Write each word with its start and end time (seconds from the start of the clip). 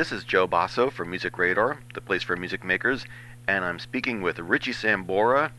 This 0.00 0.12
is 0.12 0.24
Joe 0.24 0.48
Bosso 0.48 0.90
from 0.90 1.10
Music 1.10 1.36
Radar, 1.36 1.78
the 1.92 2.00
place 2.00 2.22
for 2.22 2.34
music 2.34 2.64
makers, 2.64 3.04
and 3.46 3.66
I'm 3.66 3.78
speaking 3.78 4.22
with 4.22 4.38
Richie 4.38 4.72
Sambora, 4.72 5.50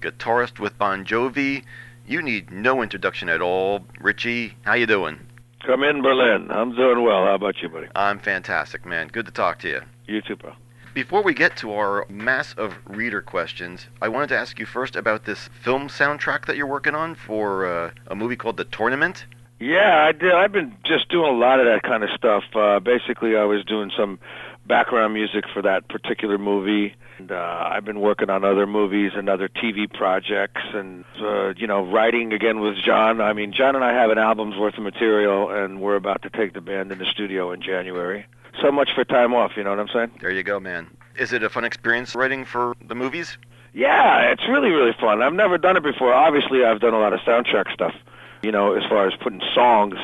guitarist 0.00 0.58
with 0.58 0.76
Bon 0.76 1.04
Jovi. 1.04 1.62
You 2.04 2.20
need 2.20 2.50
no 2.50 2.82
introduction 2.82 3.28
at 3.28 3.40
all. 3.40 3.86
Richie, 4.00 4.56
how 4.62 4.74
you 4.74 4.86
doing? 4.86 5.20
Come 5.64 5.84
in, 5.84 6.02
Berlin. 6.02 6.50
I'm 6.50 6.74
doing 6.74 7.04
well. 7.04 7.24
How 7.24 7.36
about 7.36 7.62
you, 7.62 7.68
buddy? 7.68 7.86
I'm 7.94 8.18
fantastic, 8.18 8.84
man. 8.84 9.06
Good 9.06 9.26
to 9.26 9.32
talk 9.32 9.60
to 9.60 9.68
you. 9.68 9.82
You 10.08 10.20
too, 10.22 10.34
pal. 10.38 10.56
Before 10.92 11.22
we 11.22 11.32
get 11.32 11.56
to 11.58 11.72
our 11.74 12.04
mass 12.08 12.52
of 12.54 12.74
reader 12.88 13.22
questions, 13.22 13.86
I 14.02 14.08
wanted 14.08 14.30
to 14.30 14.36
ask 14.36 14.58
you 14.58 14.66
first 14.66 14.96
about 14.96 15.24
this 15.24 15.48
film 15.62 15.86
soundtrack 15.86 16.46
that 16.46 16.56
you're 16.56 16.66
working 16.66 16.96
on 16.96 17.14
for 17.14 17.64
uh, 17.64 17.90
a 18.08 18.16
movie 18.16 18.34
called 18.34 18.56
The 18.56 18.64
Tournament. 18.64 19.24
Yeah, 19.60 20.04
I 20.04 20.12
did. 20.12 20.32
I've 20.32 20.52
been 20.52 20.76
just 20.84 21.08
doing 21.08 21.32
a 21.32 21.36
lot 21.36 21.60
of 21.60 21.66
that 21.66 21.82
kind 21.82 22.02
of 22.02 22.10
stuff. 22.16 22.44
Uh, 22.54 22.80
basically, 22.80 23.36
I 23.36 23.44
was 23.44 23.64
doing 23.64 23.90
some 23.96 24.18
background 24.66 25.14
music 25.14 25.44
for 25.52 25.62
that 25.62 25.88
particular 25.88 26.38
movie. 26.38 26.94
And, 27.18 27.30
uh, 27.30 27.68
I've 27.70 27.84
been 27.84 28.00
working 28.00 28.28
on 28.30 28.44
other 28.44 28.66
movies 28.66 29.12
and 29.14 29.28
other 29.28 29.48
TV 29.48 29.90
projects, 29.92 30.62
and 30.74 31.04
uh, 31.20 31.54
you 31.56 31.66
know, 31.66 31.84
writing 31.84 32.32
again 32.32 32.60
with 32.60 32.76
Jon. 32.76 33.20
I 33.20 33.32
mean, 33.32 33.52
Jon 33.52 33.76
and 33.76 33.84
I 33.84 33.92
have 33.92 34.10
an 34.10 34.18
album's 34.18 34.56
worth 34.56 34.76
of 34.76 34.82
material, 34.82 35.48
and 35.50 35.80
we're 35.80 35.96
about 35.96 36.22
to 36.22 36.30
take 36.30 36.54
the 36.54 36.60
band 36.60 36.90
in 36.90 36.98
the 36.98 37.04
studio 37.06 37.52
in 37.52 37.62
January. 37.62 38.26
So 38.60 38.72
much 38.72 38.90
for 38.94 39.04
time 39.04 39.32
off, 39.34 39.52
you 39.56 39.64
know 39.64 39.70
what 39.70 39.78
I'm 39.80 39.88
saying? 39.88 40.12
There 40.20 40.30
you 40.30 40.42
go, 40.42 40.58
man. 40.58 40.88
Is 41.16 41.32
it 41.32 41.42
a 41.44 41.48
fun 41.48 41.64
experience 41.64 42.14
writing 42.14 42.44
for 42.44 42.74
the 42.86 42.94
movies? 42.94 43.38
Yeah, 43.72 44.30
it's 44.32 44.42
really 44.48 44.70
really 44.70 44.94
fun. 45.00 45.22
I've 45.22 45.32
never 45.32 45.58
done 45.58 45.76
it 45.76 45.82
before. 45.82 46.12
Obviously, 46.12 46.64
I've 46.64 46.80
done 46.80 46.94
a 46.94 46.98
lot 47.00 47.12
of 47.12 47.20
soundtrack 47.20 47.72
stuff. 47.72 47.94
You 48.44 48.52
know, 48.52 48.74
as 48.74 48.82
far 48.88 49.06
as 49.06 49.14
putting 49.22 49.40
songs 49.54 49.96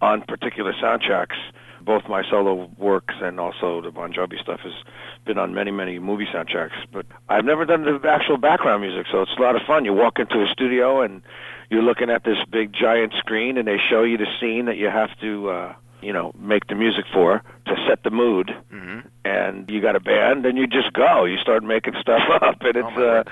on 0.00 0.22
particular 0.22 0.72
soundtracks 0.74 1.36
both 1.88 2.02
my 2.06 2.22
solo 2.28 2.70
works 2.76 3.14
and 3.22 3.40
also 3.40 3.80
the 3.80 3.90
Bon 3.90 4.12
Jovi 4.12 4.38
stuff 4.42 4.60
has 4.60 4.74
been 5.24 5.38
on 5.38 5.54
many, 5.54 5.70
many 5.70 5.98
movie 5.98 6.26
soundtracks. 6.26 6.76
But 6.92 7.06
I've 7.30 7.46
never 7.46 7.64
done 7.64 7.84
the 7.84 8.08
actual 8.08 8.36
background 8.36 8.82
music, 8.82 9.06
so 9.10 9.22
it's 9.22 9.32
a 9.38 9.40
lot 9.40 9.56
of 9.56 9.62
fun. 9.62 9.86
You 9.86 9.94
walk 9.94 10.18
into 10.18 10.42
a 10.42 10.46
studio 10.48 11.00
and 11.00 11.22
you're 11.70 11.82
looking 11.82 12.10
at 12.10 12.24
this 12.24 12.36
big 12.50 12.74
giant 12.74 13.14
screen, 13.18 13.56
and 13.56 13.66
they 13.66 13.78
show 13.78 14.02
you 14.02 14.18
the 14.18 14.26
scene 14.38 14.66
that 14.66 14.76
you 14.76 14.90
have 14.90 15.10
to, 15.20 15.50
uh, 15.50 15.74
you 16.02 16.12
know, 16.12 16.32
make 16.38 16.66
the 16.66 16.74
music 16.74 17.06
for 17.12 17.42
to 17.66 17.76
set 17.88 18.02
the 18.02 18.10
mood. 18.10 18.54
You 19.68 19.80
got 19.80 19.96
a 19.96 20.00
band, 20.00 20.46
and 20.46 20.56
you 20.56 20.66
just 20.66 20.92
go. 20.92 21.24
You 21.24 21.36
start 21.38 21.62
making 21.62 21.94
stuff 22.00 22.22
up, 22.42 22.56
and 22.62 22.76
it's. 22.76 22.96
Oh, 22.96 23.18
uh, 23.18 23.24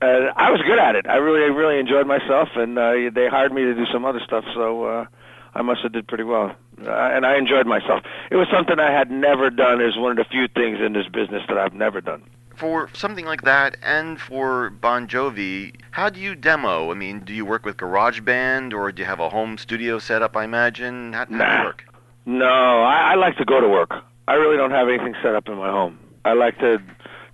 and 0.00 0.32
I 0.36 0.50
was 0.50 0.60
good 0.62 0.78
at 0.78 0.96
it. 0.96 1.06
I 1.06 1.16
really, 1.16 1.50
really 1.50 1.78
enjoyed 1.78 2.06
myself, 2.06 2.48
and 2.56 2.78
uh, 2.78 2.92
they 3.14 3.28
hired 3.28 3.52
me 3.52 3.62
to 3.62 3.74
do 3.74 3.86
some 3.92 4.04
other 4.04 4.20
stuff, 4.24 4.44
so. 4.54 4.84
uh 4.84 5.06
I 5.54 5.62
must 5.62 5.82
have 5.82 5.92
did 5.92 6.08
pretty 6.08 6.24
well, 6.24 6.56
uh, 6.82 6.90
and 6.90 7.26
I 7.26 7.36
enjoyed 7.36 7.66
myself. 7.66 8.02
It 8.30 8.36
was 8.36 8.48
something 8.50 8.78
I 8.78 8.90
had 8.90 9.10
never 9.10 9.50
done. 9.50 9.82
Is 9.82 9.98
one 9.98 10.12
of 10.12 10.16
the 10.16 10.24
few 10.24 10.48
things 10.48 10.78
in 10.80 10.94
this 10.94 11.06
business 11.08 11.42
that 11.48 11.58
I've 11.58 11.74
never 11.74 12.00
done. 12.00 12.22
For 12.56 12.88
something 12.94 13.26
like 13.26 13.42
that, 13.42 13.76
and 13.82 14.18
for 14.18 14.70
Bon 14.70 15.06
Jovi, 15.06 15.74
how 15.90 16.08
do 16.08 16.20
you 16.20 16.34
demo? 16.34 16.90
I 16.90 16.94
mean, 16.94 17.20
do 17.20 17.34
you 17.34 17.44
work 17.44 17.66
with 17.66 17.76
GarageBand, 17.76 18.72
or 18.72 18.92
do 18.92 19.02
you 19.02 19.06
have 19.06 19.20
a 19.20 19.28
home 19.28 19.58
studio 19.58 19.98
set 19.98 20.22
up? 20.22 20.36
I 20.38 20.44
imagine. 20.44 21.12
How, 21.12 21.26
how 21.26 21.26
do 21.26 21.34
you 21.34 21.64
work? 21.66 21.84
No, 22.24 22.82
I, 22.82 23.12
I 23.12 23.14
like 23.16 23.36
to 23.36 23.44
go 23.44 23.60
to 23.60 23.68
work. 23.68 23.90
I 24.28 24.34
really 24.34 24.56
don't 24.56 24.70
have 24.70 24.88
anything 24.88 25.14
set 25.22 25.34
up 25.34 25.48
in 25.48 25.56
my 25.56 25.70
home. 25.70 25.98
I 26.24 26.32
like 26.34 26.58
to 26.58 26.78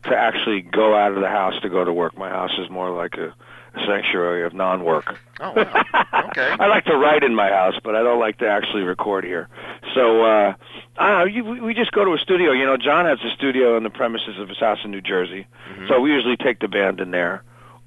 to 0.05 0.17
actually 0.17 0.63
go 0.63 0.95
out 0.97 1.13
of 1.13 1.21
the 1.21 1.29
house 1.29 1.55
to 1.63 1.69
go 1.69 1.85
to 1.85 1.93
work. 1.93 2.17
My 2.17 2.29
house 2.29 2.53
is 2.59 2.71
more 2.71 2.91
like 2.91 3.15
a, 3.15 3.35
a 3.75 3.87
sanctuary 3.87 4.45
of 4.47 4.55
non-work. 4.55 5.19
Oh, 5.41 5.53
wow. 5.53 5.85
Okay. 6.29 6.49
I 6.61 6.67
like 6.69 6.85
to 6.85 6.97
write 6.97 7.25
in 7.25 7.35
my 7.35 7.49
house, 7.49 7.75
but 7.83 7.97
I 7.97 8.03
don't 8.05 8.21
like 8.21 8.39
to 8.39 8.49
actually 8.49 8.83
record 8.83 9.25
here. 9.25 9.49
So 9.95 10.23
uh, 10.25 10.55
I 10.99 11.09
don't 11.09 11.19
know. 11.19 11.25
You, 11.25 11.63
we- 11.65 11.75
just 11.75 11.91
go 11.93 12.05
to 12.05 12.13
a 12.15 12.19
studio. 12.19 12.53
You 12.53 12.65
know, 12.65 12.77
Jon 12.77 13.07
has 13.07 13.19
a 13.25 13.31
studio 13.35 13.77
on 13.77 13.83
the 13.83 13.91
premises 13.91 14.39
of 14.39 14.49
his 14.49 14.59
house 14.59 14.79
in 14.85 14.91
New 14.93 15.01
Jersey, 15.03 15.47
Mhm. 15.73 15.89
so 15.89 16.01
we 16.01 16.13
usually 16.13 16.37
take 16.37 16.61
the 16.61 16.69
band 16.69 17.01
in 17.01 17.11
there. 17.11 17.43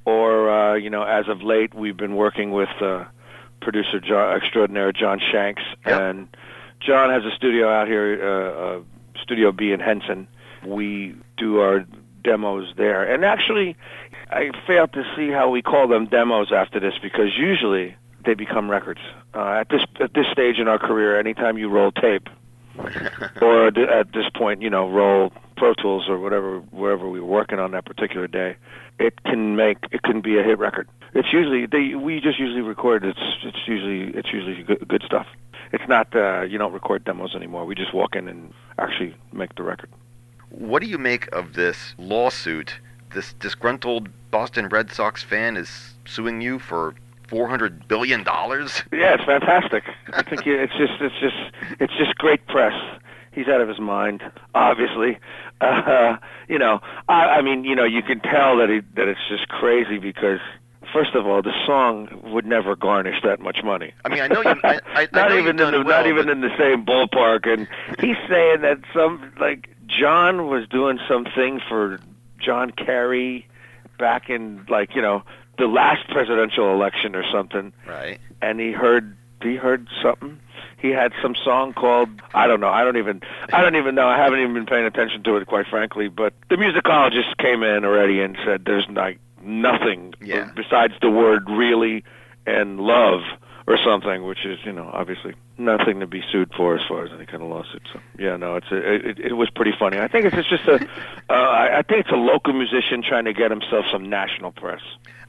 Or 0.06 0.50
uh, 0.50 0.76
you 0.76 0.90
know, 0.90 1.04
as 1.04 1.28
of 1.30 1.42
late, 1.42 1.74
we've 1.74 1.98
been 1.98 2.16
working 2.16 2.52
with 2.52 2.70
uh, 2.82 3.06
producer 3.62 4.00
John, 4.00 4.36
extraordinaire 4.36 4.92
John 4.92 5.20
Shanks, 5.32 5.62
Yep. 5.86 6.02
and 6.02 6.28
John 6.82 7.10
has 7.10 7.24
a 7.24 7.36
studio 7.36 7.70
out 7.70 7.88
here, 7.88 8.20
uh, 8.22 8.62
uh, 8.62 8.80
Studio 9.22 9.52
B 9.52 9.72
in 9.72 9.80
Henson. 9.80 10.28
We 10.66 11.16
do 11.38 11.60
our 11.60 11.86
demos 12.24 12.74
there, 12.78 13.04
and 13.04 13.26
actually, 13.26 13.76
I 14.30 14.52
fail 14.68 14.88
to 14.88 15.04
see 15.16 15.30
how 15.32 15.50
we 15.50 15.62
call 15.62 15.88
them 15.88 16.06
demos 16.06 16.52
after 16.52 16.80
this 16.80 16.94
because 17.02 17.36
usually 17.38 17.96
they 18.26 18.34
become 18.36 18.70
records. 18.70 19.02
Uh, 19.34 19.62
at 19.62 19.70
this 19.70 19.82
at 20.00 20.14
this 20.14 20.26
stage 20.32 20.58
in 20.58 20.68
our 20.68 20.78
career, 20.78 21.20
anytime 21.20 21.58
you 21.58 21.70
roll 21.70 21.92
tape, 21.92 22.30
or 23.42 23.68
at 23.68 23.78
at 23.78 24.14
this 24.14 24.30
point, 24.36 24.62
you 24.62 24.70
know, 24.70 24.90
roll 24.90 25.32
Pro 25.58 25.74
Tools 25.74 26.06
or 26.10 26.20
whatever, 26.20 26.60
wherever 26.72 27.10
we 27.10 27.20
were 27.20 27.28
working 27.28 27.60
on 27.60 27.72
that 27.72 27.86
particular 27.86 28.28
day, 28.28 28.56
it 29.00 29.24
can 29.24 29.56
make 29.56 29.78
it 29.92 30.04
can 30.04 30.22
be 30.22 30.38
a 30.38 30.44
hit 30.44 30.60
record. 30.60 30.88
It's 31.14 31.32
usually 31.34 31.66
they 31.66 31.96
we 31.96 32.20
just 32.20 32.40
usually 32.40 32.62
record. 32.62 33.04
It's 33.04 33.20
it's 33.44 33.68
usually 33.68 34.18
it's 34.18 34.32
usually 34.32 34.64
good, 34.64 34.88
good 34.88 35.04
stuff. 35.06 35.28
It's 35.74 35.88
not 35.88 36.14
uh, 36.16 36.42
you 36.42 36.58
don't 36.58 36.74
record 36.74 37.06
demos 37.06 37.36
anymore. 37.36 37.66
We 37.66 37.76
just 37.76 37.94
walk 37.94 38.16
in 38.16 38.28
and 38.28 38.54
actually 38.78 39.16
make 39.32 39.56
the 39.56 39.64
record. 39.64 39.90
What 40.50 40.82
do 40.82 40.88
you 40.88 40.98
make 40.98 41.34
of 41.34 41.54
this 41.54 41.96
lawsuit? 41.98 42.76
This 43.14 43.34
disgruntled 43.34 44.10
Boston 44.32 44.68
Red 44.70 44.92
Sox 44.92 45.24
fan 45.24 45.58
is 45.58 45.94
suing 46.06 46.42
you 46.42 46.60
for 46.60 46.96
four 47.28 47.48
hundred 47.48 47.88
billion 47.88 48.24
dollars. 48.24 48.84
Yeah, 48.92 49.14
it's 49.16 49.24
fantastic. 49.24 49.84
I 50.14 50.22
think 50.22 50.46
it's 50.46 50.74
just 50.78 50.94
it's 51.00 51.16
just 51.20 51.82
it's 51.82 51.94
just 51.98 52.16
great 52.16 52.46
press. 52.48 52.74
He's 53.32 53.48
out 53.48 53.62
of 53.62 53.70
his 53.70 53.80
mind, 53.80 54.22
obviously. 54.54 55.18
Uh, 55.62 56.18
you 56.50 56.60
know, 56.60 56.82
I, 57.08 57.38
I 57.38 57.42
mean, 57.42 57.64
you 57.64 57.76
know, 57.76 57.86
you 57.86 58.02
can 58.02 58.20
tell 58.20 58.58
that 58.58 58.70
he 58.70 58.82
that 58.96 59.08
it's 59.08 59.28
just 59.30 59.48
crazy 59.48 59.98
because. 60.00 60.40
First 60.94 61.16
of 61.16 61.26
all, 61.26 61.42
the 61.42 61.54
song 61.66 62.08
would 62.34 62.46
never 62.46 62.76
garnish 62.76 63.22
that 63.24 63.40
much 63.40 63.60
money. 63.64 63.94
I 64.04 64.10
mean, 64.10 64.22
I 64.22 64.28
know 64.28 64.42
you- 64.42 64.60
I- 64.64 64.80
I- 64.96 65.02
I 65.04 65.08
not 65.14 65.30
know 65.30 65.38
even 65.38 65.60
in 65.60 65.72
the, 65.72 65.78
well, 65.80 65.84
not 65.84 66.08
even 66.08 66.28
in 66.30 66.42
the 66.42 66.56
same 66.58 66.86
ballpark. 66.86 67.52
And 67.52 67.68
he's 68.00 68.18
saying 68.30 68.62
that 68.62 68.80
some 68.94 69.32
like 69.40 69.70
Jon 69.88 70.48
was 70.48 70.68
doing 70.68 71.00
something 71.08 71.62
for 71.70 72.00
John 72.40 72.72
Kerry 72.72 73.48
back 73.98 74.30
in 74.30 74.66
like 74.70 74.96
you 74.96 75.02
know 75.02 75.24
the 75.58 75.68
last 75.68 76.08
presidential 76.10 76.72
election 76.74 77.16
or 77.16 77.24
something 77.32 77.72
Right. 77.86 78.20
and 78.42 78.60
he 78.60 78.72
heard 78.72 79.16
he 79.44 79.56
heard 79.56 79.88
something. 80.02 80.40
He 80.78 80.90
had 80.90 81.14
some 81.22 81.36
song 81.36 81.74
called 81.74 82.10
I 82.34 82.48
don't 82.48 82.60
know. 82.60 82.70
I 82.70 82.84
don't 82.84 82.98
even 82.98 83.22
I 83.54 83.62
don't 83.62 83.76
even 83.76 83.94
know. 83.96 84.08
I 84.08 84.18
haven't 84.18 84.40
even 84.40 84.54
been 84.56 84.66
paying 84.66 84.86
attention 84.86 85.24
to 85.24 85.38
it 85.38 85.46
quite 85.48 85.68
frankly. 85.68 86.08
But 86.10 86.34
the 86.50 86.56
musicologist 86.56 87.38
came 87.38 87.62
in 87.64 87.86
already 87.86 88.22
and 88.22 88.38
said 88.44 88.66
there's 88.66 88.88
like 88.90 89.20
nothing 89.44 90.14
Yeah. 90.22 90.50
besides 90.56 90.94
the 91.02 91.10
word 91.10 91.50
really 91.50 92.04
and 92.46 92.80
love 92.80 93.22
or 93.68 93.78
something, 93.78 94.24
which 94.26 94.46
is 94.46 94.60
you 94.66 94.74
know 94.74 94.90
obviously 94.92 95.36
nothing 95.58 96.00
to 96.00 96.08
be 96.08 96.24
sued 96.32 96.52
for 96.56 96.76
as 96.76 96.82
far 96.88 97.06
as 97.06 97.12
any 97.14 97.26
kind 97.26 97.44
of 97.44 97.50
lawsuit. 97.50 97.84
So 97.94 98.00
yeah, 98.18 98.36
no, 98.36 98.56
it's 98.56 98.72
a, 98.72 98.78
it, 99.10 99.20
it 99.20 99.34
was 99.34 99.50
pretty 99.50 99.74
funny. 99.78 100.00
I 100.00 100.08
think 100.08 100.26
it's, 100.26 100.36
it's 100.36 100.50
just 100.50 100.68
a 100.68 100.76
uh, 101.30 101.34
I, 101.34 101.82
think 101.84 102.02
it's 102.02 102.12
a 102.12 102.16
local 102.16 102.54
musician 102.54 103.04
trying 103.04 103.26
to 103.26 103.34
get 103.34 103.52
himself 103.52 103.86
some 103.92 104.10
national 104.10 104.52
press. 104.52 104.82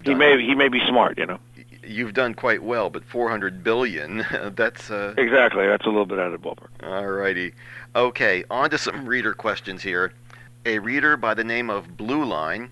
He 0.04 0.14
may 0.14 0.40
he 0.42 0.54
may 0.54 0.68
be 0.68 0.80
smart, 0.88 1.18
you 1.18 1.26
know. 1.26 1.38
You've 1.84 2.14
done 2.14 2.34
quite 2.34 2.62
well, 2.62 2.90
but 2.90 3.04
four 3.04 3.28
hundred 3.28 3.62
billion. 3.62 4.24
That's 4.56 4.90
uh. 4.90 5.14
Exactly. 5.18 5.66
That's 5.66 5.84
a 5.84 5.90
little 5.90 6.06
bit 6.06 6.18
out 6.18 6.32
of 6.32 6.40
the 6.40 6.48
ballpark. 6.48 6.70
Alrighty. 6.80 7.52
Okay, 7.94 8.44
on 8.50 8.70
to 8.70 8.78
some 8.78 9.06
reader 9.06 9.34
questions 9.34 9.82
here. 9.82 10.12
A 10.64 10.78
reader 10.78 11.16
by 11.16 11.34
the 11.34 11.44
name 11.44 11.70
of 11.70 11.96
Blue 11.96 12.24
Line 12.24 12.70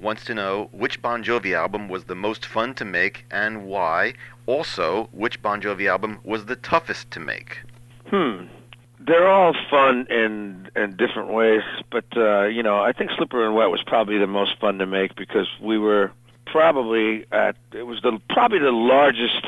wants 0.00 0.24
to 0.26 0.34
know 0.34 0.68
which 0.72 1.00
Bon 1.02 1.22
Jovi 1.24 1.54
album 1.54 1.88
was 1.88 2.04
the 2.04 2.14
most 2.14 2.46
fun 2.46 2.74
to 2.74 2.84
make 2.84 3.24
and 3.30 3.66
why. 3.66 4.14
Also, 4.46 5.08
which 5.12 5.42
Bon 5.42 5.60
Jovi 5.60 5.88
album 5.88 6.20
was 6.24 6.46
the 6.46 6.56
toughest 6.56 7.10
to 7.12 7.20
make. 7.20 7.58
Hmm. 8.10 8.44
They're 9.00 9.28
all 9.28 9.54
fun 9.70 10.06
in 10.10 10.68
in 10.74 10.96
different 10.96 11.30
ways, 11.30 11.62
but 11.90 12.04
uh, 12.16 12.44
you 12.46 12.62
know, 12.62 12.78
I 12.80 12.92
think 12.92 13.10
Slippery 13.16 13.44
When 13.44 13.54
Wet 13.54 13.70
was 13.70 13.82
probably 13.82 14.18
the 14.18 14.26
most 14.26 14.58
fun 14.60 14.78
to 14.78 14.86
make 14.86 15.14
because 15.16 15.46
we 15.62 15.78
were 15.78 16.10
probably 16.46 17.24
at 17.30 17.56
it 17.72 17.84
was 17.84 18.00
the 18.02 18.18
probably 18.28 18.58
the 18.58 18.72
largest 18.72 19.44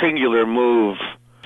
singular 0.00 0.44
move 0.46 0.98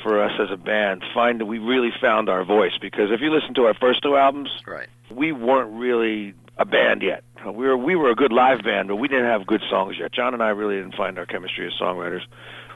for 0.03 0.23
us 0.23 0.33
as 0.41 0.51
a 0.51 0.57
band. 0.57 1.05
Find 1.15 1.41
that 1.41 1.47
we 1.47 1.59
really 1.59 1.93
found 2.01 2.29
our 2.29 2.45
voice 2.45 2.79
because 2.81 3.11
if 3.11 3.21
you 3.21 3.31
listen 3.31 3.55
to 3.55 3.67
our 3.67 3.75
first 3.75 4.03
two 4.03 4.17
albums, 4.17 4.51
Right. 4.67 4.89
we 5.11 5.33
weren't 5.33 5.73
really 5.73 6.35
a 6.59 6.65
band 6.65 7.03
yet. 7.03 7.23
We 7.45 7.67
were 7.67 7.77
we 7.77 7.97
were 7.97 8.11
a 8.11 8.15
good 8.15 8.33
live 8.33 8.63
band, 8.65 8.89
but 8.89 8.97
we 8.97 9.09
didn't 9.09 9.27
have 9.27 9.47
good 9.47 9.63
songs 9.71 9.97
yet. 9.99 10.13
Jon 10.13 10.35
and 10.35 10.43
I 10.43 10.49
really 10.49 10.77
didn't 10.77 10.97
find 10.97 11.19
our 11.19 11.27
chemistry 11.27 11.67
as 11.67 11.73
songwriters. 11.81 12.23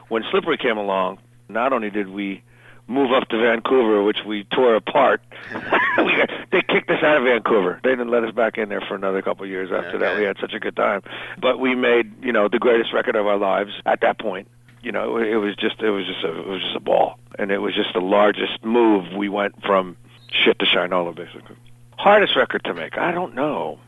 When 0.09 0.23
Slippery 0.31 0.59
came 0.59 0.77
along, 0.77 1.19
not 1.49 1.73
only 1.73 1.91
did 1.91 2.09
we 2.09 2.43
move 2.87 3.12
up 3.12 3.29
to 3.29 3.38
Vancouver, 3.38 4.03
which 4.03 4.19
we 4.27 4.44
tore 4.44 4.75
apart, 4.75 5.23
we 5.55 6.17
got, 6.17 6.29
they 6.50 6.61
kicked 6.62 6.91
us 6.91 7.03
out 7.03 7.17
of 7.17 7.25
Vancouver. 7.25 7.81
They 7.82 7.91
didn't 7.91 8.11
let 8.11 8.25
us 8.25 8.35
back 8.35 8.59
in 8.59 8.69
there 8.69 8.81
for 8.81 8.94
another 8.97 9.23
couple 9.23 9.44
of 9.44 9.50
years 9.50 9.71
after 9.73 9.99
that. 9.99 10.19
We 10.19 10.25
had 10.25 10.37
such 10.41 10.53
a 10.53 10.61
good 10.61 10.77
time, 10.77 11.03
but 11.41 11.59
we 11.59 11.75
made 11.75 12.25
you 12.25 12.32
know 12.32 12.49
the 12.49 12.59
greatest 12.59 12.93
record 12.93 13.17
of 13.17 13.27
our 13.27 13.38
lives 13.38 13.73
at 13.87 14.00
that 14.03 14.19
point. 14.19 14.49
You 14.82 14.93
know, 14.93 15.19
it 15.19 15.37
was 15.37 15.56
just 15.56 15.81
it 15.81 15.91
was 15.91 16.06
just 16.06 16.25
a 16.25 16.38
it 16.38 16.47
was 16.47 16.62
just 16.62 16.77
a 16.77 16.81
ball, 16.81 17.19
and 17.38 17.50
it 17.50 17.59
was 17.59 17.75
just 17.75 17.93
the 17.93 18.00
largest 18.00 18.65
move. 18.65 19.12
We 19.17 19.29
went 19.29 19.62
from 19.62 19.97
shit 20.31 20.59
to 20.59 20.67
Shinola, 20.67 21.15
basically. 21.15 21.56
Hardest 22.00 22.35
record 22.35 22.64
to 22.64 22.73
make? 22.73 22.97
I 22.97 23.12
don't 23.12 23.35
know. 23.35 23.79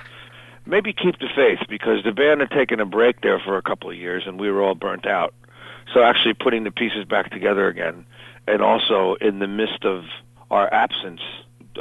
Maybe 0.66 0.92
Keep 0.92 1.18
the 1.18 1.30
Faith 1.34 1.60
because 1.66 2.04
the 2.04 2.12
band 2.12 2.40
had 2.40 2.50
taken 2.50 2.78
a 2.78 2.84
break 2.84 3.22
there 3.22 3.40
for 3.40 3.56
a 3.56 3.62
couple 3.62 3.88
of 3.88 3.96
years 3.96 4.24
and 4.26 4.38
we 4.38 4.50
were 4.50 4.62
all 4.62 4.74
burnt 4.74 5.06
out. 5.06 5.32
So 5.94 6.02
actually 6.02 6.34
putting 6.34 6.64
the 6.64 6.70
pieces 6.70 7.06
back 7.06 7.30
together 7.30 7.68
again, 7.68 8.04
and 8.46 8.60
also 8.60 9.14
in 9.14 9.38
the 9.38 9.46
midst 9.46 9.86
of 9.86 10.04
our 10.50 10.70
absence, 10.74 11.22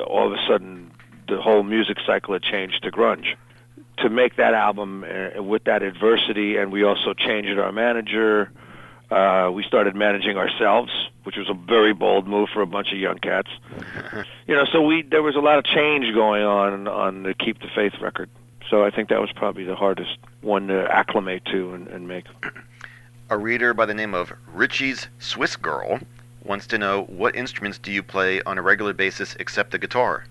all 0.07 0.27
of 0.27 0.31
a 0.31 0.41
sudden 0.47 0.91
the 1.27 1.41
whole 1.41 1.63
music 1.63 1.97
cycle 2.07 2.33
had 2.33 2.43
changed 2.43 2.81
to 2.83 2.91
grunge. 2.91 3.35
To 3.97 4.09
make 4.09 4.37
that 4.37 4.53
album 4.53 5.03
uh, 5.03 5.43
with 5.43 5.65
that 5.65 5.83
adversity, 5.83 6.55
and 6.55 6.71
we 6.71 6.83
also 6.83 7.13
changed 7.13 7.59
our 7.59 7.73
manager. 7.73 8.49
Uh, 9.11 9.51
we 9.51 9.61
started 9.63 9.93
managing 9.93 10.37
ourselves, 10.37 10.91
which 11.23 11.35
was 11.35 11.49
a 11.49 11.53
very 11.53 11.93
bold 11.93 12.27
move 12.27 12.47
for 12.53 12.61
a 12.61 12.65
bunch 12.65 12.93
of 12.93 12.97
young 12.97 13.17
cats. 13.17 13.49
you 14.47 14.55
know, 14.55 14.63
so 14.71 14.81
we 14.81 15.01
there 15.01 15.21
was 15.21 15.35
a 15.35 15.39
lot 15.39 15.57
of 15.57 15.65
change 15.65 16.13
going 16.13 16.43
on 16.43 16.87
on 16.87 17.23
the 17.23 17.33
Keep 17.33 17.59
the 17.59 17.67
Faith 17.75 17.93
record. 18.01 18.29
So 18.69 18.85
I 18.85 18.89
think 18.89 19.09
that 19.09 19.19
was 19.19 19.29
probably 19.33 19.65
the 19.65 19.75
hardest 19.75 20.17
one 20.39 20.67
to 20.67 20.87
acclimate 20.89 21.43
to 21.51 21.73
and, 21.73 21.87
and 21.89 22.07
make. 22.07 22.25
A 23.29 23.37
reader 23.37 23.73
by 23.73 23.85
the 23.85 23.93
name 23.93 24.13
of 24.13 24.31
Richie's 24.53 25.07
Swiss 25.19 25.57
Girl 25.57 25.99
wants 26.45 26.67
to 26.67 26.77
know 26.77 27.03
what 27.03 27.35
instruments 27.35 27.77
do 27.77 27.91
you 27.91 28.01
play 28.01 28.41
on 28.43 28.57
a 28.57 28.61
regular 28.61 28.93
basis 28.93 29.35
except 29.39 29.71
the 29.71 29.77
guitar? 29.77 30.23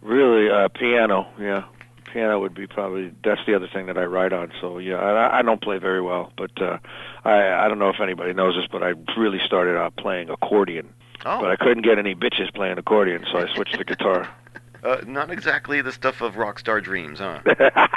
Really, 0.00 0.50
uh, 0.50 0.68
piano. 0.68 1.28
Yeah, 1.38 1.64
piano 2.12 2.38
would 2.40 2.54
be 2.54 2.66
probably 2.66 3.12
that's 3.24 3.40
the 3.46 3.54
other 3.54 3.68
thing 3.68 3.86
that 3.86 3.96
I 3.96 4.04
write 4.04 4.32
on. 4.32 4.52
So 4.60 4.78
yeah, 4.78 4.96
I, 4.96 5.38
I 5.38 5.42
don't 5.42 5.60
play 5.60 5.78
very 5.78 6.00
well, 6.00 6.32
but 6.36 6.50
uh, 6.60 6.78
I 7.24 7.64
I 7.64 7.68
don't 7.68 7.78
know 7.78 7.88
if 7.88 8.00
anybody 8.00 8.32
knows 8.32 8.54
this, 8.56 8.66
but 8.70 8.82
I 8.82 8.94
really 9.16 9.40
started 9.44 9.76
out 9.76 9.96
playing 9.96 10.28
accordion. 10.30 10.92
Oh. 11.24 11.40
But 11.40 11.50
I 11.50 11.56
couldn't 11.56 11.82
get 11.82 11.98
any 11.98 12.14
bitches 12.14 12.52
playing 12.52 12.78
accordion, 12.78 13.24
so 13.30 13.38
I 13.38 13.52
switched 13.54 13.78
to 13.78 13.84
guitar. 13.84 14.28
Uh, 14.84 15.00
not 15.06 15.30
exactly 15.30 15.80
the 15.80 15.92
stuff 15.92 16.20
of 16.20 16.36
rock 16.36 16.58
star 16.58 16.80
dreams, 16.80 17.20
huh? 17.20 17.38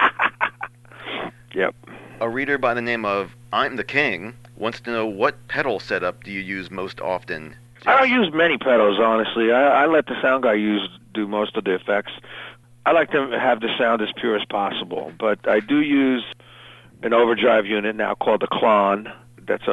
yep. 1.56 1.74
A 2.22 2.30
reader 2.30 2.60
by 2.60 2.76
the 2.76 2.82
name 2.84 3.06
of 3.06 3.32
I'm 3.52 3.76
the 3.76 3.84
King 3.84 4.36
wants 4.56 4.82
to 4.82 4.92
know 4.92 5.08
what 5.08 5.48
pedal 5.48 5.80
setup 5.80 6.24
do 6.24 6.32
you 6.32 6.42
use 6.42 6.70
most 6.70 7.02
often? 7.02 7.56
I 7.88 7.98
don't 7.98 8.12
use 8.12 8.32
many 8.32 8.60
pedals, 8.60 9.00
honestly. 9.00 9.52
I, 9.52 9.84
I 9.84 9.86
let 9.88 10.06
the 10.06 10.22
sound 10.22 10.44
guy 10.44 10.54
use 10.54 10.88
do 11.16 11.28
most 11.28 11.56
of 11.58 11.64
the 11.64 11.74
effects. 11.74 12.12
I 12.86 12.92
like 12.92 13.12
to 13.12 13.28
have 13.40 13.62
the 13.62 13.70
sound 13.78 14.02
as 14.02 14.10
pure 14.16 14.36
as 14.36 14.46
possible, 14.46 15.12
but 15.20 15.48
I 15.48 15.60
do 15.60 15.82
use 15.82 16.24
an 17.02 17.14
overdrive 17.14 17.66
unit 17.66 17.96
now 17.96 18.14
called 18.16 18.42
the 18.42 18.48
Klon. 18.48 19.12
That's 19.48 19.68
a, 19.68 19.72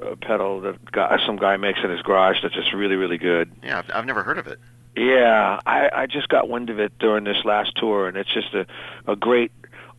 a, 0.00 0.06
a 0.12 0.16
pedal 0.16 0.60
that 0.62 0.90
guy, 0.92 1.18
some 1.26 1.36
guy 1.36 1.56
makes 1.56 1.80
in 1.84 1.90
his 1.90 2.02
garage 2.02 2.38
that's 2.42 2.54
just 2.54 2.72
really, 2.72 2.96
really 2.96 3.18
good. 3.18 3.50
Yeah, 3.62 3.78
I've, 3.78 3.90
I've 3.94 4.06
never 4.06 4.22
heard 4.22 4.38
of 4.38 4.46
it. 4.46 4.58
Yeah, 4.96 5.58
I, 5.66 5.90
I 5.92 6.06
just 6.06 6.28
got 6.28 6.48
wind 6.48 6.70
of 6.70 6.78
it 6.78 6.92
during 7.00 7.24
this 7.24 7.44
last 7.44 7.72
tour, 7.76 8.06
and 8.06 8.16
it's 8.16 8.32
just 8.32 8.54
a, 8.54 8.66
a 9.08 9.16
great 9.16 9.50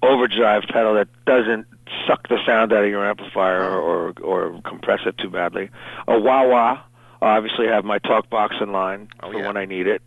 overdrive 0.02 0.64
pedal 0.70 0.94
that 0.96 1.08
doesn't 1.26 1.68
suck 2.08 2.28
the 2.30 2.38
sound 2.46 2.72
out 2.72 2.84
of 2.84 2.90
your 2.90 3.06
amplifier 3.06 3.62
or, 3.64 4.12
or, 4.12 4.14
or 4.24 4.62
compress 4.62 5.02
it 5.06 5.18
too 5.18 5.30
badly. 5.30 5.70
A 6.08 6.20
wah 6.20 6.48
wah. 6.48 6.82
Obviously, 7.22 7.68
have 7.68 7.84
my 7.86 7.98
talk 8.00 8.30
box 8.30 8.56
in 8.62 8.72
line 8.72 9.08
Oh, 9.22 9.32
for 9.32 9.40
yeah. 9.40 9.48
when 9.48 9.58
I 9.58 9.66
need 9.66 9.88
it, 9.88 10.02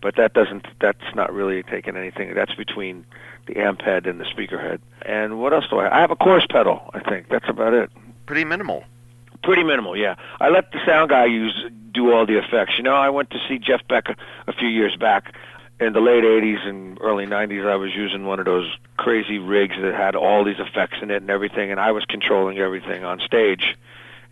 but 0.00 0.16
that 0.16 0.34
doesn't. 0.34 0.66
That's 0.80 1.14
not 1.14 1.32
really 1.32 1.62
taking 1.62 1.96
anything. 1.96 2.34
That's 2.34 2.54
between 2.54 3.04
the 3.46 3.56
amp 3.58 3.82
head 3.82 4.06
and 4.06 4.20
the 4.20 4.24
speaker 4.24 4.60
head. 4.60 4.80
And 5.02 5.40
what 5.40 5.52
else 5.52 5.66
do 5.68 5.78
I? 5.78 5.84
Have? 5.84 5.92
I 5.92 6.00
have 6.00 6.10
a 6.10 6.16
chorus 6.16 6.46
pedal. 6.48 6.90
I 6.94 7.00
think 7.00 7.28
that's 7.28 7.48
about 7.48 7.74
it. 7.74 7.90
Pretty 8.26 8.44
minimal. 8.44 8.84
Pretty 9.42 9.64
minimal, 9.64 9.96
yeah. 9.96 10.16
I 10.40 10.50
let 10.50 10.70
the 10.72 10.78
sound 10.84 11.10
guy 11.10 11.24
use 11.24 11.54
do 11.92 12.12
all 12.12 12.26
the 12.26 12.38
effects. 12.38 12.74
You 12.76 12.84
know, 12.84 12.94
I 12.94 13.08
went 13.08 13.30
to 13.30 13.38
see 13.48 13.58
Jeff 13.58 13.80
Beck 13.88 14.08
a, 14.08 14.16
a 14.46 14.52
few 14.52 14.68
years 14.68 14.96
back 14.96 15.34
in 15.80 15.94
the 15.94 16.00
late 16.00 16.24
'80s 16.24 16.66
and 16.66 16.98
early 17.00 17.26
'90s. 17.26 17.66
I 17.66 17.76
was 17.76 17.94
using 17.94 18.26
one 18.26 18.38
of 18.38 18.44
those 18.44 18.70
crazy 18.98 19.38
rigs 19.38 19.76
that 19.80 19.94
had 19.94 20.14
all 20.14 20.44
these 20.44 20.58
effects 20.58 20.98
in 21.00 21.10
it 21.10 21.22
and 21.22 21.30
everything, 21.30 21.70
and 21.70 21.80
I 21.80 21.92
was 21.92 22.04
controlling 22.04 22.58
everything 22.58 23.04
on 23.04 23.18
stage. 23.20 23.76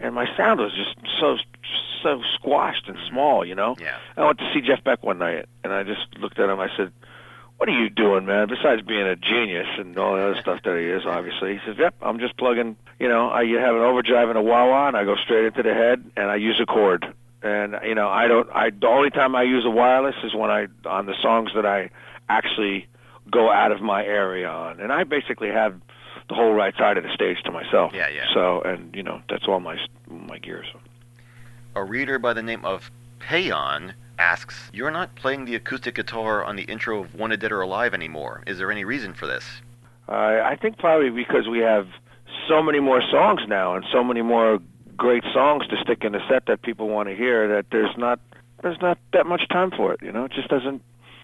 And 0.00 0.14
my 0.14 0.26
sound 0.37 0.61
was 0.61 0.73
just 0.73 0.94
so 1.19 1.38
so 2.03 2.23
squashed 2.35 2.87
and 2.87 2.97
mm-hmm. 2.97 3.09
small, 3.09 3.44
you 3.44 3.55
know. 3.55 3.76
Yeah. 3.81 3.97
I 4.17 4.25
went 4.25 4.38
to 4.38 4.50
see 4.53 4.61
Jeff 4.61 4.82
Beck 4.85 5.03
one 5.03 5.19
night, 5.19 5.47
and 5.65 5.73
I 5.73 5.82
just 5.82 6.19
looked 6.19 6.38
at 6.38 6.49
him. 6.49 6.61
I 6.61 6.69
said, 6.76 6.93
"What 7.56 7.69
are 7.69 7.79
you 7.79 7.91
doing, 7.91 8.26
man? 8.26 8.49
Besides 8.49 8.82
being 8.82 9.06
a 9.06 9.17
genius 9.17 9.67
and 9.79 9.97
all 9.99 10.17
the 10.17 10.23
other 10.23 10.41
stuff 10.41 10.61
that 10.65 10.76
he 10.79 10.87
is, 10.87 11.05
obviously." 11.06 11.55
He 11.55 11.61
says, 11.67 11.76
"Yep, 11.79 11.97
I'm 12.03 12.19
just 12.19 12.37
plugging. 12.37 12.76
You 12.99 13.09
know, 13.09 13.31
I 13.31 13.44
have 13.47 13.75
an 13.75 13.82
overdrive 13.82 14.29
and 14.29 14.38
a 14.38 14.43
wah 14.43 14.69
wah, 14.69 14.88
and 14.88 14.97
I 14.97 15.05
go 15.05 15.17
straight 15.17 15.47
into 15.47 15.62
the 15.62 15.75
head, 15.75 16.05
and 16.17 16.31
I 16.31 16.37
use 16.37 16.61
a 16.61 16.67
chord. 16.67 17.12
And 17.43 17.76
you 17.85 17.94
know, 17.94 18.09
I 18.09 18.26
don't. 18.26 18.49
I 18.50 18.71
the 18.71 18.88
only 18.88 19.11
time 19.11 19.35
I 19.37 19.43
use 19.43 19.64
a 19.64 19.71
wireless 19.71 20.17
is 20.25 20.35
when 20.35 20.50
I 20.50 20.67
on 20.87 21.06
the 21.06 21.14
songs 21.23 21.50
that 21.55 21.67
I 21.67 21.91
actually 22.29 22.87
go 23.31 23.50
out 23.50 23.73
of 23.73 23.81
my 23.81 24.05
area 24.05 24.49
on, 24.49 24.81
and 24.81 24.93
I 24.93 25.05
basically 25.05 25.49
have." 25.49 25.81
The 26.29 26.35
whole 26.35 26.53
right 26.53 26.75
side 26.76 26.99
of 26.99 27.05
the 27.05 27.14
stage 27.14 27.38
to 27.47 27.50
myself. 27.50 27.93
Yeah, 27.94 28.11
yeah. 28.11 28.26
So, 28.35 28.61
and 28.61 28.94
you 28.94 29.03
know, 29.03 29.23
that's 29.31 29.49
all 29.49 29.61
my 29.61 29.79
my 30.11 30.37
gear. 30.37 30.62
So. 30.71 30.79
A 31.78 31.84
reader 31.84 32.19
by 32.19 32.32
the 32.32 32.42
name 32.42 32.64
of 32.64 32.90
Payon 33.20 33.92
asks, 34.19 34.69
You're 34.72 34.90
not 34.90 35.14
playing 35.14 35.44
the 35.44 35.54
acoustic 35.54 35.94
guitar 35.94 36.44
on 36.44 36.56
the 36.56 36.64
intro 36.64 36.98
of 36.98 37.14
Wanted 37.14 37.38
Dead 37.38 37.52
or 37.52 37.60
Alive 37.60 37.94
anymore. 37.94 38.42
Is 38.48 38.58
there 38.58 38.72
any 38.72 38.84
reason 38.84 39.14
for 39.14 39.28
this? 39.28 39.44
Uh, 40.08 40.42
I 40.44 40.58
think 40.60 40.78
probably 40.78 41.10
because 41.10 41.46
we 41.46 41.60
have 41.60 41.86
so 42.48 42.64
many 42.64 42.80
more 42.80 43.00
songs 43.00 43.42
now 43.46 43.76
and 43.76 43.84
so 43.92 44.02
many 44.02 44.22
more 44.22 44.58
great 44.96 45.22
songs 45.32 45.69
to 45.69 45.76
stick 45.80 46.02
in 46.02 46.10
the 46.10 46.28
set 46.28 46.46
that 46.46 46.62
people 46.62 46.88
want 46.88 47.10
to 47.10 47.14
hear 47.14 47.46
that 47.46 47.66
there's 47.70 47.96
not 47.96 48.19
there's 48.60 48.80
not 48.82 48.98
that 49.12 49.26
much 49.26 49.48
time 49.48 49.70
for 49.70 49.92
it. 49.92 50.02
You 50.02 50.10
know, 50.10 50.25
it 50.25 50.32
just 50.32 50.48
doesn't. 50.48 50.82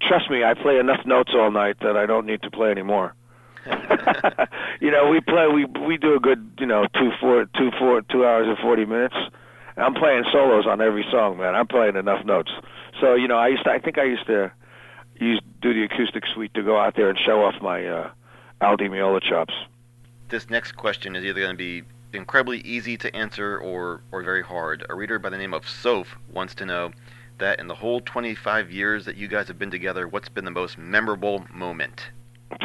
Trust 0.09 0.31
me, 0.31 0.45
I 0.45 0.55
play 0.55 0.79
enough 0.79 1.05
notes 1.05 1.33
all 1.35 1.51
night 1.51 1.81
that 1.81 1.97
I 1.97 2.07
don't 2.07 2.27
need 2.27 2.43
to 2.43 2.51
play 2.53 2.71
anymore. 2.71 3.13
you 4.81 4.93
know, 4.93 5.11
we 5.11 5.21
play 5.21 5.49
we 5.49 5.65
we 5.65 5.97
do 5.97 6.15
a 6.15 6.21
good 6.21 6.49
you 6.61 6.67
know 6.67 6.87
two 6.95 7.11
four 7.21 7.47
two 7.59 7.73
four 7.77 8.03
two 8.03 8.25
hours 8.25 8.47
and 8.47 8.59
forty 8.59 8.85
minutes. 8.85 9.17
I'm 9.77 9.95
playing 9.95 10.25
solos 10.33 10.67
on 10.67 10.81
every 10.81 11.05
song, 11.11 11.39
man. 11.39 11.55
I'm 11.55 11.67
playing 11.67 11.97
enough 11.97 12.25
notes. 12.25 12.53
So 13.01 13.15
you 13.15 13.29
know, 13.29 13.37
I 13.37 13.49
used 13.49 13.65
to, 13.65 13.71
I 13.71 13.79
think 13.79 13.99
I 13.99 14.05
used 14.05 14.27
to 14.27 14.53
use 15.17 15.41
do 15.63 15.75
the 15.75 15.85
acoustic 15.85 16.25
suite 16.33 16.55
to 16.55 16.63
go 16.63 16.79
out 16.79 16.97
there 16.97 17.09
and 17.09 17.19
show 17.19 17.45
off 17.45 17.55
my 17.61 17.87
uh, 17.87 18.11
Al 18.61 18.77
Di 18.77 18.89
Meola 18.89 19.23
chops. 19.23 19.55
This 20.29 20.51
next 20.51 20.73
question 20.73 21.17
is 21.17 21.25
either 21.25 21.41
going 21.41 21.53
to 21.53 21.57
be 21.57 21.83
incredibly 22.13 22.59
easy 22.61 22.97
to 22.99 23.15
answer 23.15 23.59
or, 23.59 24.03
or 24.13 24.23
very 24.23 24.43
hard. 24.43 24.87
A 24.89 24.95
reader 24.95 25.19
by 25.19 25.31
the 25.31 25.39
name 25.39 25.55
of 25.55 25.69
Soph 25.69 26.17
wants 26.33 26.55
to 26.57 26.67
know 26.67 26.93
that 27.39 27.59
in 27.59 27.67
the 27.67 27.75
whole 27.75 28.01
25 28.01 28.71
years 28.71 29.05
that 29.05 29.17
you 29.17 29.29
guys 29.29 29.49
have 29.49 29.59
been 29.59 29.71
together, 29.71 30.07
what's 30.07 30.29
been 30.29 30.45
the 30.45 30.51
most 30.51 30.79
memorable 30.79 31.45
moment? 31.53 32.11